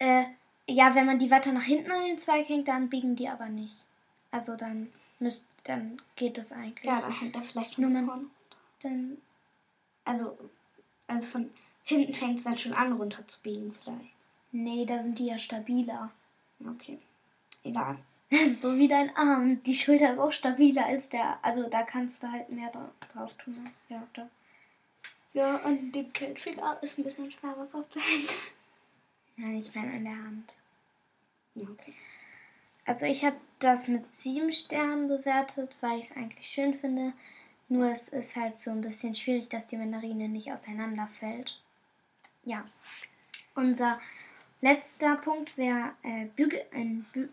äh, 0.00 0.24
ja, 0.68 0.94
wenn 0.94 1.06
man 1.06 1.18
die 1.18 1.30
weiter 1.30 1.50
nach 1.52 1.62
hinten 1.62 1.90
an 1.92 2.04
den 2.06 2.18
Zweig 2.18 2.46
hängt, 2.46 2.68
dann 2.68 2.90
biegen 2.90 3.16
die 3.16 3.28
aber 3.30 3.48
nicht. 3.48 3.86
Also 4.30 4.54
dann 4.54 4.92
müsst, 5.18 5.44
dann 5.62 6.02
geht 6.16 6.36
das 6.36 6.52
eigentlich. 6.52 6.84
Ja, 6.84 7.00
dann 7.00 7.10
hängt 7.18 7.36
er 7.36 7.42
vielleicht 7.42 7.78
Nur 7.78 7.88
man- 7.88 8.04
vorne. 8.06 8.24
Dann, 8.82 9.16
Also, 10.04 10.36
also 11.06 11.24
von 11.24 11.50
hinten 11.84 12.14
fängt 12.14 12.38
es 12.38 12.44
dann 12.44 12.58
schon 12.58 12.72
an, 12.72 12.92
runter 12.92 13.26
zu 13.28 13.40
biegen 13.40 13.74
vielleicht. 13.82 14.14
nee, 14.52 14.84
da 14.84 15.02
sind 15.02 15.18
die 15.18 15.26
ja 15.26 15.38
stabiler. 15.38 16.10
Okay. 16.66 16.98
Egal. 17.62 17.98
Das 18.30 18.42
ist 18.42 18.62
so 18.62 18.76
wie 18.76 18.88
dein 18.88 19.14
Arm. 19.16 19.62
Die 19.62 19.76
Schulter 19.76 20.12
ist 20.12 20.18
auch 20.18 20.32
stabiler 20.32 20.86
als 20.86 21.08
der. 21.08 21.38
Also 21.42 21.68
da 21.68 21.82
kannst 21.82 22.22
du 22.22 22.30
halt 22.30 22.48
mehr 22.50 22.70
dra 22.70 22.90
drauf 23.12 23.34
tun. 23.34 23.62
ne? 23.62 23.70
Ja, 23.88 24.02
da. 24.14 24.28
Ja, 25.34 25.56
an 25.58 25.92
dem 25.92 26.12
Feldfinger 26.12 26.78
ist 26.82 26.98
ein 26.98 27.04
bisschen 27.04 27.30
schwer, 27.30 27.54
was 27.56 27.74
aufzuhängen. 27.74 28.28
Nein, 29.36 29.56
ich 29.56 29.74
meine 29.74 29.92
an 29.92 30.04
der 30.04 30.16
Hand. 30.16 30.56
Ja, 31.54 31.68
okay. 31.68 31.94
Also 32.86 33.06
ich 33.06 33.24
habe 33.24 33.36
das 33.58 33.88
mit 33.88 34.14
sieben 34.14 34.52
Sternen 34.52 35.08
bewertet, 35.08 35.76
weil 35.80 35.98
ich 35.98 36.06
es 36.06 36.16
eigentlich 36.16 36.48
schön 36.48 36.74
finde. 36.74 37.12
Nur 37.68 37.90
es 37.90 38.08
ist 38.08 38.36
halt 38.36 38.60
so 38.60 38.70
ein 38.70 38.82
bisschen 38.82 39.14
schwierig, 39.14 39.48
dass 39.48 39.66
die 39.66 39.76
Mandarine 39.76 40.28
nicht 40.28 40.52
auseinanderfällt. 40.52 41.60
Ja. 42.44 42.64
Unser 43.54 43.98
letzter 44.60 45.16
Punkt 45.16 45.56
wäre 45.56 45.92
äh, 46.02 46.26
Bügel, 46.36 46.64
ein 46.72 47.06
Bü 47.12 47.28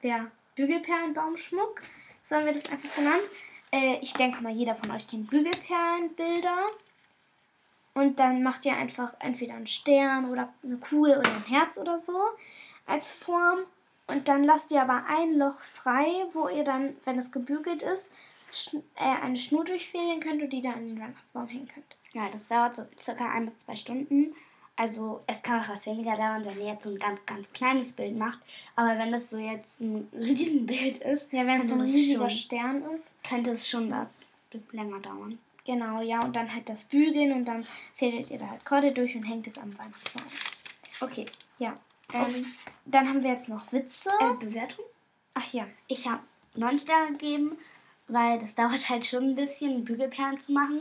wär 0.00 0.30
Bügelperlenbaumschmuck. 0.54 1.82
So 2.22 2.36
haben 2.36 2.46
wir 2.46 2.52
das 2.52 2.70
einfach 2.70 2.94
genannt. 2.94 3.30
Äh, 3.72 3.98
ich 4.00 4.12
denke 4.12 4.42
mal, 4.42 4.52
jeder 4.52 4.74
von 4.74 4.90
euch 4.90 5.06
kennt 5.06 5.30
Bügelperlenbilder. 5.30 6.66
Und 7.94 8.20
dann 8.20 8.42
macht 8.42 8.64
ihr 8.64 8.76
einfach 8.76 9.14
entweder 9.18 9.54
einen 9.54 9.66
Stern 9.66 10.30
oder 10.30 10.52
eine 10.62 10.76
Kugel 10.76 11.18
oder 11.18 11.30
ein 11.30 11.46
Herz 11.46 11.78
oder 11.78 11.98
so 11.98 12.16
als 12.86 13.12
Form. 13.12 13.60
Und 14.06 14.28
dann 14.28 14.44
lasst 14.44 14.70
ihr 14.70 14.82
aber 14.82 15.04
ein 15.06 15.34
Loch 15.34 15.60
frei, 15.60 16.06
wo 16.32 16.48
ihr 16.48 16.64
dann, 16.64 16.96
wenn 17.04 17.18
es 17.18 17.32
gebügelt 17.32 17.82
ist, 17.82 18.12
schn 18.52 18.82
äh, 18.96 19.22
eine 19.22 19.36
Schnur 19.36 19.64
durchfädeln 19.64 20.20
könnt 20.20 20.42
und 20.42 20.50
die 20.50 20.62
dann 20.62 20.74
an 20.74 20.86
den 20.86 21.00
Weihnachtsbaum 21.00 21.48
hängen 21.48 21.68
könnt. 21.68 21.97
Ja, 22.18 22.28
das 22.30 22.48
dauert 22.48 22.74
so 22.76 22.82
circa 22.98 23.30
ein 23.30 23.44
bis 23.44 23.58
zwei 23.58 23.74
Stunden. 23.76 24.34
also 24.76 25.22
es 25.26 25.42
kann 25.42 25.62
auch 25.62 25.68
was 25.68 25.86
weniger 25.86 26.16
dauern, 26.16 26.44
wenn 26.44 26.58
ihr 26.58 26.72
jetzt 26.72 26.84
so 26.84 26.90
ein 26.90 26.98
ganz, 26.98 27.24
ganz 27.26 27.52
kleines 27.52 27.92
Bild 27.92 28.16
macht. 28.16 28.38
Aber 28.76 28.98
wenn 28.98 29.12
das 29.12 29.30
so 29.30 29.38
jetzt 29.38 29.80
ein 29.80 30.08
Riesenbild 30.12 30.98
ist, 30.98 31.32
Ja, 31.32 31.46
wenn 31.46 31.60
es 31.60 31.68
so 31.68 31.74
ein 31.76 31.82
riesiger 31.82 32.28
schon, 32.28 32.38
Stern 32.38 32.82
ist. 32.92 33.12
könnte 33.22 33.52
es 33.52 33.68
schon 33.68 33.90
was 33.90 34.26
länger 34.72 34.98
dauern. 35.00 35.38
Genau, 35.64 36.00
ja, 36.00 36.20
und 36.24 36.34
dann 36.34 36.52
halt 36.52 36.68
das 36.68 36.84
Bügeln 36.84 37.30
und 37.32 37.44
dann 37.44 37.66
fädelt 37.94 38.30
ihr 38.30 38.38
da 38.38 38.48
halt 38.48 38.64
Korde 38.64 38.90
durch 38.92 39.14
und 39.14 39.22
hängt 39.24 39.46
es 39.46 39.58
am 39.58 39.76
Weihnachtsbaum. 39.78 40.22
Okay. 41.00 41.26
Ja. 41.58 41.78
Ähm, 42.14 42.46
dann 42.86 43.08
haben 43.08 43.22
wir 43.22 43.30
jetzt 43.30 43.48
noch 43.50 43.70
Witze. 43.72 44.08
Äh, 44.20 44.34
Bewertung? 44.44 44.84
Ach 45.34 45.52
ja. 45.52 45.66
Ich 45.86 46.08
habe 46.08 46.22
9 46.54 46.78
Sterne 46.78 47.12
gegeben, 47.12 47.58
weil 48.08 48.38
das 48.38 48.54
dauert 48.54 48.88
halt 48.88 49.06
schon 49.06 49.30
ein 49.30 49.34
bisschen, 49.34 49.84
Bügelperlen 49.84 50.38
zu 50.38 50.52
machen. 50.52 50.80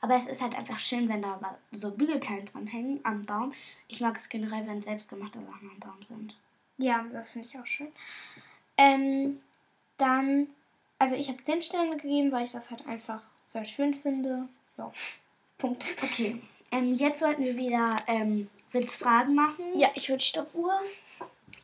Aber 0.00 0.14
es 0.14 0.26
ist 0.26 0.40
halt 0.40 0.56
einfach 0.56 0.78
schön, 0.78 1.08
wenn 1.08 1.22
da 1.22 1.58
so 1.72 1.90
Bügelperlen 1.90 2.46
dran 2.46 2.66
hängen 2.66 3.00
am 3.02 3.24
Baum. 3.26 3.52
Ich 3.88 4.00
mag 4.00 4.16
es 4.16 4.28
generell, 4.28 4.66
wenn 4.66 4.80
selbstgemachte 4.80 5.40
Sachen 5.40 5.70
am 5.70 5.80
Baum 5.80 6.02
sind. 6.06 6.34
Ja, 6.78 7.04
das 7.12 7.32
finde 7.32 7.48
ich 7.48 7.58
auch 7.58 7.66
schön. 7.66 7.88
Ähm, 8.76 9.40
dann, 9.96 10.46
also 10.98 11.16
ich 11.16 11.28
habe 11.28 11.42
10 11.42 11.62
Sterne 11.62 11.96
gegeben, 11.96 12.30
weil 12.30 12.44
ich 12.44 12.52
das 12.52 12.70
halt 12.70 12.86
einfach 12.86 13.22
sehr 13.48 13.64
schön 13.64 13.92
finde. 13.94 14.48
Ja, 14.76 14.92
Punkt. 15.58 15.96
Okay. 16.02 16.40
Ähm, 16.70 16.94
jetzt 16.94 17.20
sollten 17.20 17.44
wir 17.44 17.56
wieder 17.56 17.96
ähm, 18.06 18.48
Witzfragen 18.72 19.34
machen. 19.34 19.64
Ja, 19.76 19.88
ich 19.94 20.08
würde 20.08 20.22
Stoppuhr. 20.22 20.72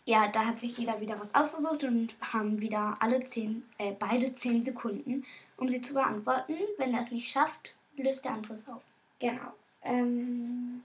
Ja, 0.06 0.28
da 0.28 0.44
hat 0.44 0.58
sich 0.58 0.76
jeder 0.76 1.00
wieder 1.00 1.18
was 1.18 1.34
ausgesucht 1.34 1.84
und 1.84 2.14
haben 2.20 2.60
wieder 2.60 2.96
alle 3.00 3.26
zehn, 3.26 3.64
äh, 3.78 3.92
beide 3.98 4.34
10 4.34 4.62
Sekunden, 4.62 5.24
um 5.56 5.68
sie 5.68 5.80
zu 5.80 5.94
beantworten. 5.94 6.56
Wenn 6.76 6.92
er 6.92 7.00
es 7.00 7.10
nicht 7.10 7.30
schafft, 7.30 7.74
löst 7.96 8.24
der 8.24 8.32
andere 8.32 8.54
es 8.54 8.68
auf. 8.68 8.86
Genau. 9.18 9.54
Ähm, 9.82 10.84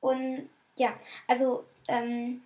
und 0.00 0.48
ja, 0.74 0.94
also 1.28 1.64
ähm, 1.86 2.42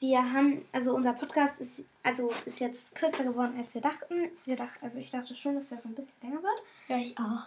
wir 0.00 0.32
haben, 0.32 0.64
also 0.72 0.94
unser 0.94 1.12
Podcast 1.12 1.60
ist, 1.60 1.82
also 2.02 2.32
ist 2.46 2.58
jetzt 2.58 2.94
kürzer 2.94 3.22
geworden, 3.22 3.56
als 3.58 3.74
wir 3.74 3.82
dachten. 3.82 4.30
Wir 4.46 4.56
dachten, 4.56 4.82
also 4.82 4.98
ich 4.98 5.10
dachte 5.10 5.36
schon, 5.36 5.54
dass 5.54 5.68
der 5.68 5.78
so 5.78 5.88
ein 5.88 5.94
bisschen 5.94 6.16
länger 6.22 6.42
wird. 6.42 6.62
Ja, 6.88 6.96
ich 6.96 7.16
auch. 7.18 7.46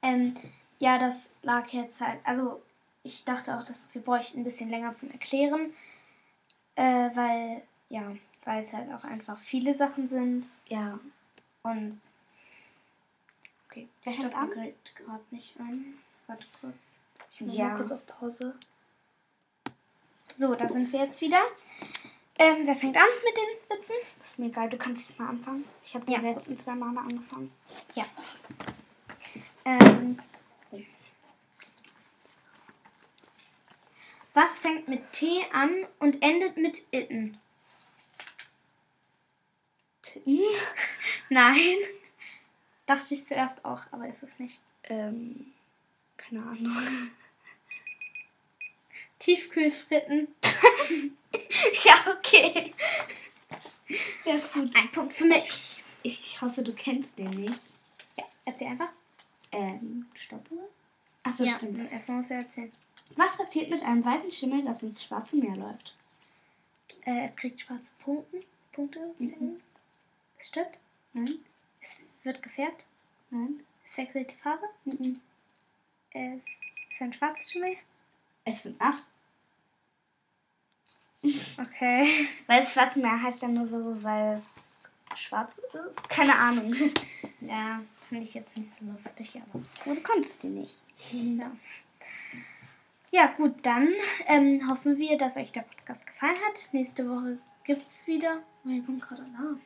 Ähm, 0.00 0.34
ja, 0.82 0.98
das 0.98 1.30
lag 1.42 1.68
jetzt 1.68 2.00
halt, 2.00 2.18
also 2.24 2.60
ich 3.04 3.24
dachte 3.24 3.54
auch, 3.56 3.60
dass 3.64 3.80
wir 3.92 4.02
bräuchten 4.02 4.40
ein 4.40 4.44
bisschen 4.44 4.68
länger 4.68 4.92
zum 4.94 5.12
Erklären, 5.12 5.72
äh, 6.74 6.82
weil, 7.14 7.62
ja, 7.88 8.12
weil 8.44 8.60
es 8.60 8.72
halt 8.72 8.92
auch 8.92 9.04
einfach 9.04 9.38
viele 9.38 9.74
Sachen 9.74 10.08
sind 10.08 10.48
Ja. 10.66 10.98
und 11.62 12.00
okay, 13.68 13.88
ich 14.04 14.18
glaube, 14.18 14.34
an? 14.34 14.48
mir 14.48 14.54
gerät 14.56 14.94
gerade 14.96 15.22
nicht 15.30 15.58
ein. 15.60 15.98
Warte 16.26 16.46
kurz. 16.60 16.98
Ich 17.32 17.40
muss 17.42 17.54
Ja. 17.56 17.68
mal 17.68 17.76
kurz 17.76 17.92
auf 17.92 18.04
Pause. 18.06 18.56
So, 20.34 20.54
da 20.56 20.66
sind 20.66 20.92
wir 20.92 21.00
jetzt 21.00 21.20
wieder. 21.20 21.42
Ähm, 22.38 22.66
wer 22.66 22.74
fängt 22.74 22.96
an 22.96 23.04
mit 23.24 23.36
den 23.36 23.78
Witzen? 23.78 23.94
Ist 24.20 24.36
mir 24.38 24.46
egal, 24.46 24.68
du 24.68 24.78
kannst 24.78 25.10
jetzt 25.10 25.18
mal 25.20 25.28
anfangen. 25.28 25.64
Ich 25.84 25.94
habe 25.94 26.04
die 26.06 26.12
Ja. 26.14 26.18
letzten 26.18 26.58
zwei 26.58 26.74
Male 26.74 26.98
angefangen. 26.98 27.52
Ja. 27.94 28.04
Ähm, 29.64 30.18
was 34.42 34.58
fängt 34.58 34.88
mit 34.88 35.12
T 35.12 35.44
an 35.52 35.86
und 36.00 36.20
endet 36.20 36.56
mit 36.56 36.82
itten? 36.90 37.38
Titten. 40.02 40.40
Nein. 41.28 41.76
Dachte 42.86 43.14
ich 43.14 43.24
zuerst 43.24 43.64
auch, 43.64 43.82
aber 43.92 44.08
ist 44.08 44.24
es 44.24 44.40
nicht. 44.40 44.60
Ähm, 44.84 45.52
keine 46.16 46.42
Ahnung. 46.42 47.10
Tiefkühlfritten. 49.20 50.26
ja, 51.84 51.94
okay. 52.16 52.74
Ja, 54.24 54.36
gut. 54.52 54.74
Ein 54.74 54.90
Punkt 54.90 55.12
für 55.12 55.26
mich. 55.26 55.84
Ich 56.02 56.40
hoffe, 56.42 56.62
du 56.62 56.74
kennst 56.74 57.16
den 57.16 57.30
nicht. 57.30 57.60
Ja, 58.16 58.24
erzähl 58.44 58.68
einfach. 58.68 58.90
Ähm, 59.52 60.06
Stoppuhr? 60.14 60.68
Achso, 61.22 61.44
ja, 61.44 61.54
stimmt. 61.56 61.92
erstmal 61.92 62.16
musst 62.16 62.30
du 62.30 62.34
erzählen. 62.34 62.72
Was 63.16 63.36
passiert 63.36 63.70
mit 63.70 63.82
einem 63.82 64.04
weißen 64.04 64.30
Schimmel, 64.30 64.64
das 64.64 64.82
ins 64.82 65.02
Schwarze 65.02 65.36
Meer 65.36 65.56
läuft? 65.56 65.96
Äh, 67.04 67.24
es 67.24 67.36
kriegt 67.36 67.60
schwarze 67.60 67.92
Punkte. 68.02 68.42
Punkte. 68.72 69.00
Mhm. 69.18 69.60
Es 70.38 70.48
stirbt. 70.48 70.78
Nein? 71.12 71.38
Es 71.80 71.98
wird 72.22 72.42
gefärbt. 72.42 72.86
Nein? 73.30 73.60
Es 73.84 73.98
wechselt 73.98 74.30
die 74.30 74.36
Farbe. 74.36 74.66
Mhm. 74.84 75.20
Es 76.12 76.44
ist 76.90 77.02
ein 77.02 77.12
schwarzes 77.12 77.50
Schimmel. 77.50 77.76
Es 78.44 78.64
wird 78.64 78.78
nass. 78.80 78.96
Okay. 81.22 82.28
Weil 82.46 82.60
das 82.60 82.72
Schwarze 82.72 83.00
Meer 83.00 83.22
heißt 83.22 83.42
ja 83.42 83.48
nur 83.48 83.66
so, 83.66 84.02
weil 84.02 84.36
es 84.36 84.88
schwarz 85.14 85.54
ist. 85.88 86.08
Keine 86.08 86.34
Ahnung. 86.34 86.74
Ja, 87.40 87.82
finde 88.08 88.24
ich 88.24 88.34
jetzt 88.34 88.56
nicht 88.56 88.74
so 88.74 88.84
lustig, 88.86 89.30
aber. 89.36 89.62
Aber 89.84 89.94
du 89.94 90.00
kannst 90.00 90.42
die 90.42 90.48
nicht. 90.48 90.82
Ja. 91.12 91.52
Ja, 93.14 93.26
gut, 93.26 93.54
dann 93.60 93.92
ähm, 94.26 94.66
hoffen 94.70 94.96
wir, 94.96 95.18
dass 95.18 95.36
euch 95.36 95.52
der 95.52 95.60
Podcast 95.60 96.06
gefallen 96.06 96.34
hat. 96.48 96.72
Nächste 96.72 97.06
Woche 97.10 97.36
gibt's 97.62 98.06
wieder. 98.06 98.38
Oh, 98.64 98.70
hier 98.70 98.82
kommt 98.82 99.02
gerade 99.02 99.22
Alarm. 99.22 99.60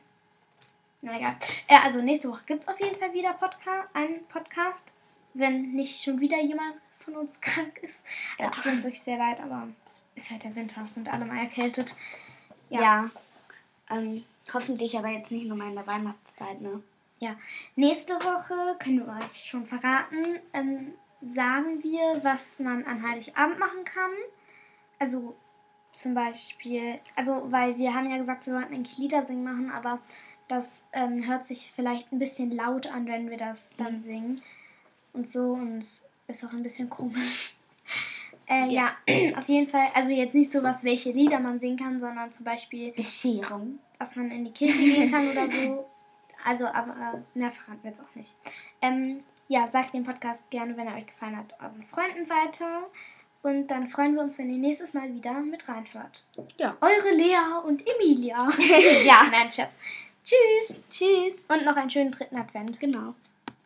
Na 1.01 1.15
egal. 1.15 1.37
Äh, 1.69 1.77
also 1.77 2.01
nächste 2.01 2.29
Woche 2.29 2.43
gibt's 2.45 2.67
auf 2.67 2.77
jeden 2.81 2.99
Fall 2.99 3.13
wieder 3.13 3.31
Podca 3.31 3.87
einen 3.93 4.25
Podcast. 4.27 4.93
Wenn 5.33 5.71
nicht 5.71 6.03
schon 6.03 6.19
wieder 6.19 6.41
jemand 6.41 6.81
von 6.99 7.15
uns 7.15 7.39
krank 7.41 7.77
ist. 7.83 8.03
Ja. 8.37 8.45
Ja. 8.45 8.51
Tut 8.51 8.65
uns 8.65 8.83
wirklich 8.83 9.01
sehr 9.01 9.17
leid, 9.17 9.39
aber 9.39 9.69
ist 10.15 10.29
halt 10.29 10.43
der 10.43 10.53
Winter, 10.53 10.85
sind 10.93 11.07
alle 11.07 11.23
mal 11.23 11.37
erkältet. 11.37 11.95
Ja. 12.69 12.81
Ja. 12.81 13.09
Ähm, 13.91 14.25
hoffentlich 14.53 14.97
aber 14.97 15.07
jetzt 15.07 15.31
nicht 15.31 15.47
nur 15.47 15.55
mal 15.55 15.69
in 15.69 15.75
der 15.75 15.87
Weihnachtszeit, 15.87 16.59
ne? 16.59 16.83
Ja, 17.19 17.37
nächste 17.77 18.15
Woche 18.15 18.75
können 18.77 19.07
wir 19.07 19.17
euch 19.23 19.45
schon 19.45 19.65
verraten, 19.65 20.39
ähm, 20.51 20.93
sagen 21.21 21.83
wir, 21.83 22.23
was 22.23 22.59
man 22.59 22.85
an 22.85 23.07
Heiligabend 23.07 23.59
machen 23.59 23.83
kann. 23.83 24.11
Also 24.99 25.35
zum 25.91 26.13
Beispiel, 26.13 26.99
also 27.15 27.51
weil 27.51 27.77
wir 27.77 27.93
haben 27.93 28.09
ja 28.09 28.17
gesagt, 28.17 28.45
wir 28.45 28.53
wollten 28.53 28.73
eigentlich 28.73 28.97
Lieder 28.97 29.23
singen 29.23 29.43
machen, 29.43 29.71
aber 29.71 29.99
das 30.47 30.85
ähm, 30.93 31.27
hört 31.27 31.45
sich 31.45 31.73
vielleicht 31.75 32.11
ein 32.11 32.19
bisschen 32.19 32.51
laut 32.51 32.87
an, 32.87 33.07
wenn 33.07 33.29
wir 33.29 33.37
das 33.37 33.75
dann 33.77 33.99
singen 33.99 34.41
und 35.13 35.27
so 35.27 35.53
und 35.53 35.79
ist 35.79 36.45
auch 36.45 36.53
ein 36.53 36.63
bisschen 36.63 36.89
komisch. 36.89 37.55
Äh, 38.49 38.69
ja. 38.69 38.95
auf 39.37 39.49
jeden 39.49 39.67
Fall, 39.67 39.89
also 39.93 40.13
jetzt 40.13 40.33
nicht 40.33 40.49
sowas, 40.49 40.85
welche 40.85 41.11
Lieder 41.11 41.37
man 41.41 41.59
singen 41.59 41.75
kann, 41.75 41.99
sondern 41.99 42.31
zum 42.31 42.45
Beispiel 42.45 42.93
Bescherung. 42.93 43.79
dass 43.99 44.15
man 44.15 44.31
in 44.31 44.45
die 44.45 44.51
Kirche 44.51 44.77
gehen 44.77 45.11
kann 45.11 45.27
oder 45.27 45.49
so. 45.49 45.85
Also, 46.45 46.65
aber 46.67 46.93
äh, 46.93 47.37
mehr 47.37 47.51
verraten 47.51 47.83
wir 47.83 47.91
jetzt 47.91 47.99
auch 47.99 48.15
nicht. 48.15 48.37
Ähm, 48.81 49.21
ja, 49.47 49.67
sagt 49.67 49.93
den 49.93 50.03
Podcast 50.03 50.49
gerne, 50.49 50.75
wenn 50.77 50.87
er 50.87 50.95
euch 50.95 51.07
gefallen 51.07 51.37
hat, 51.37 51.53
euren 51.61 51.83
Freunden 51.83 52.29
weiter. 52.29 52.89
Und 53.43 53.67
dann 53.67 53.87
freuen 53.87 54.15
wir 54.15 54.21
uns, 54.21 54.37
wenn 54.37 54.49
ihr 54.49 54.57
nächstes 54.57 54.93
Mal 54.93 55.13
wieder 55.13 55.39
mit 55.39 55.67
reinhört. 55.69 56.25
Ja. 56.57 56.75
Eure 56.81 57.15
Lea 57.15 57.61
und 57.65 57.83
Emilia. 57.87 58.47
ja. 59.05 59.27
Nein, 59.31 59.51
Schatz. 59.51 59.77
Tschüss. 60.23 60.77
Tschüss. 60.89 61.45
Und 61.47 61.63
noch 61.63 61.77
einen 61.77 61.89
schönen 61.89 62.11
dritten 62.11 62.35
Advent. 62.35 62.79
Genau. 62.79 63.15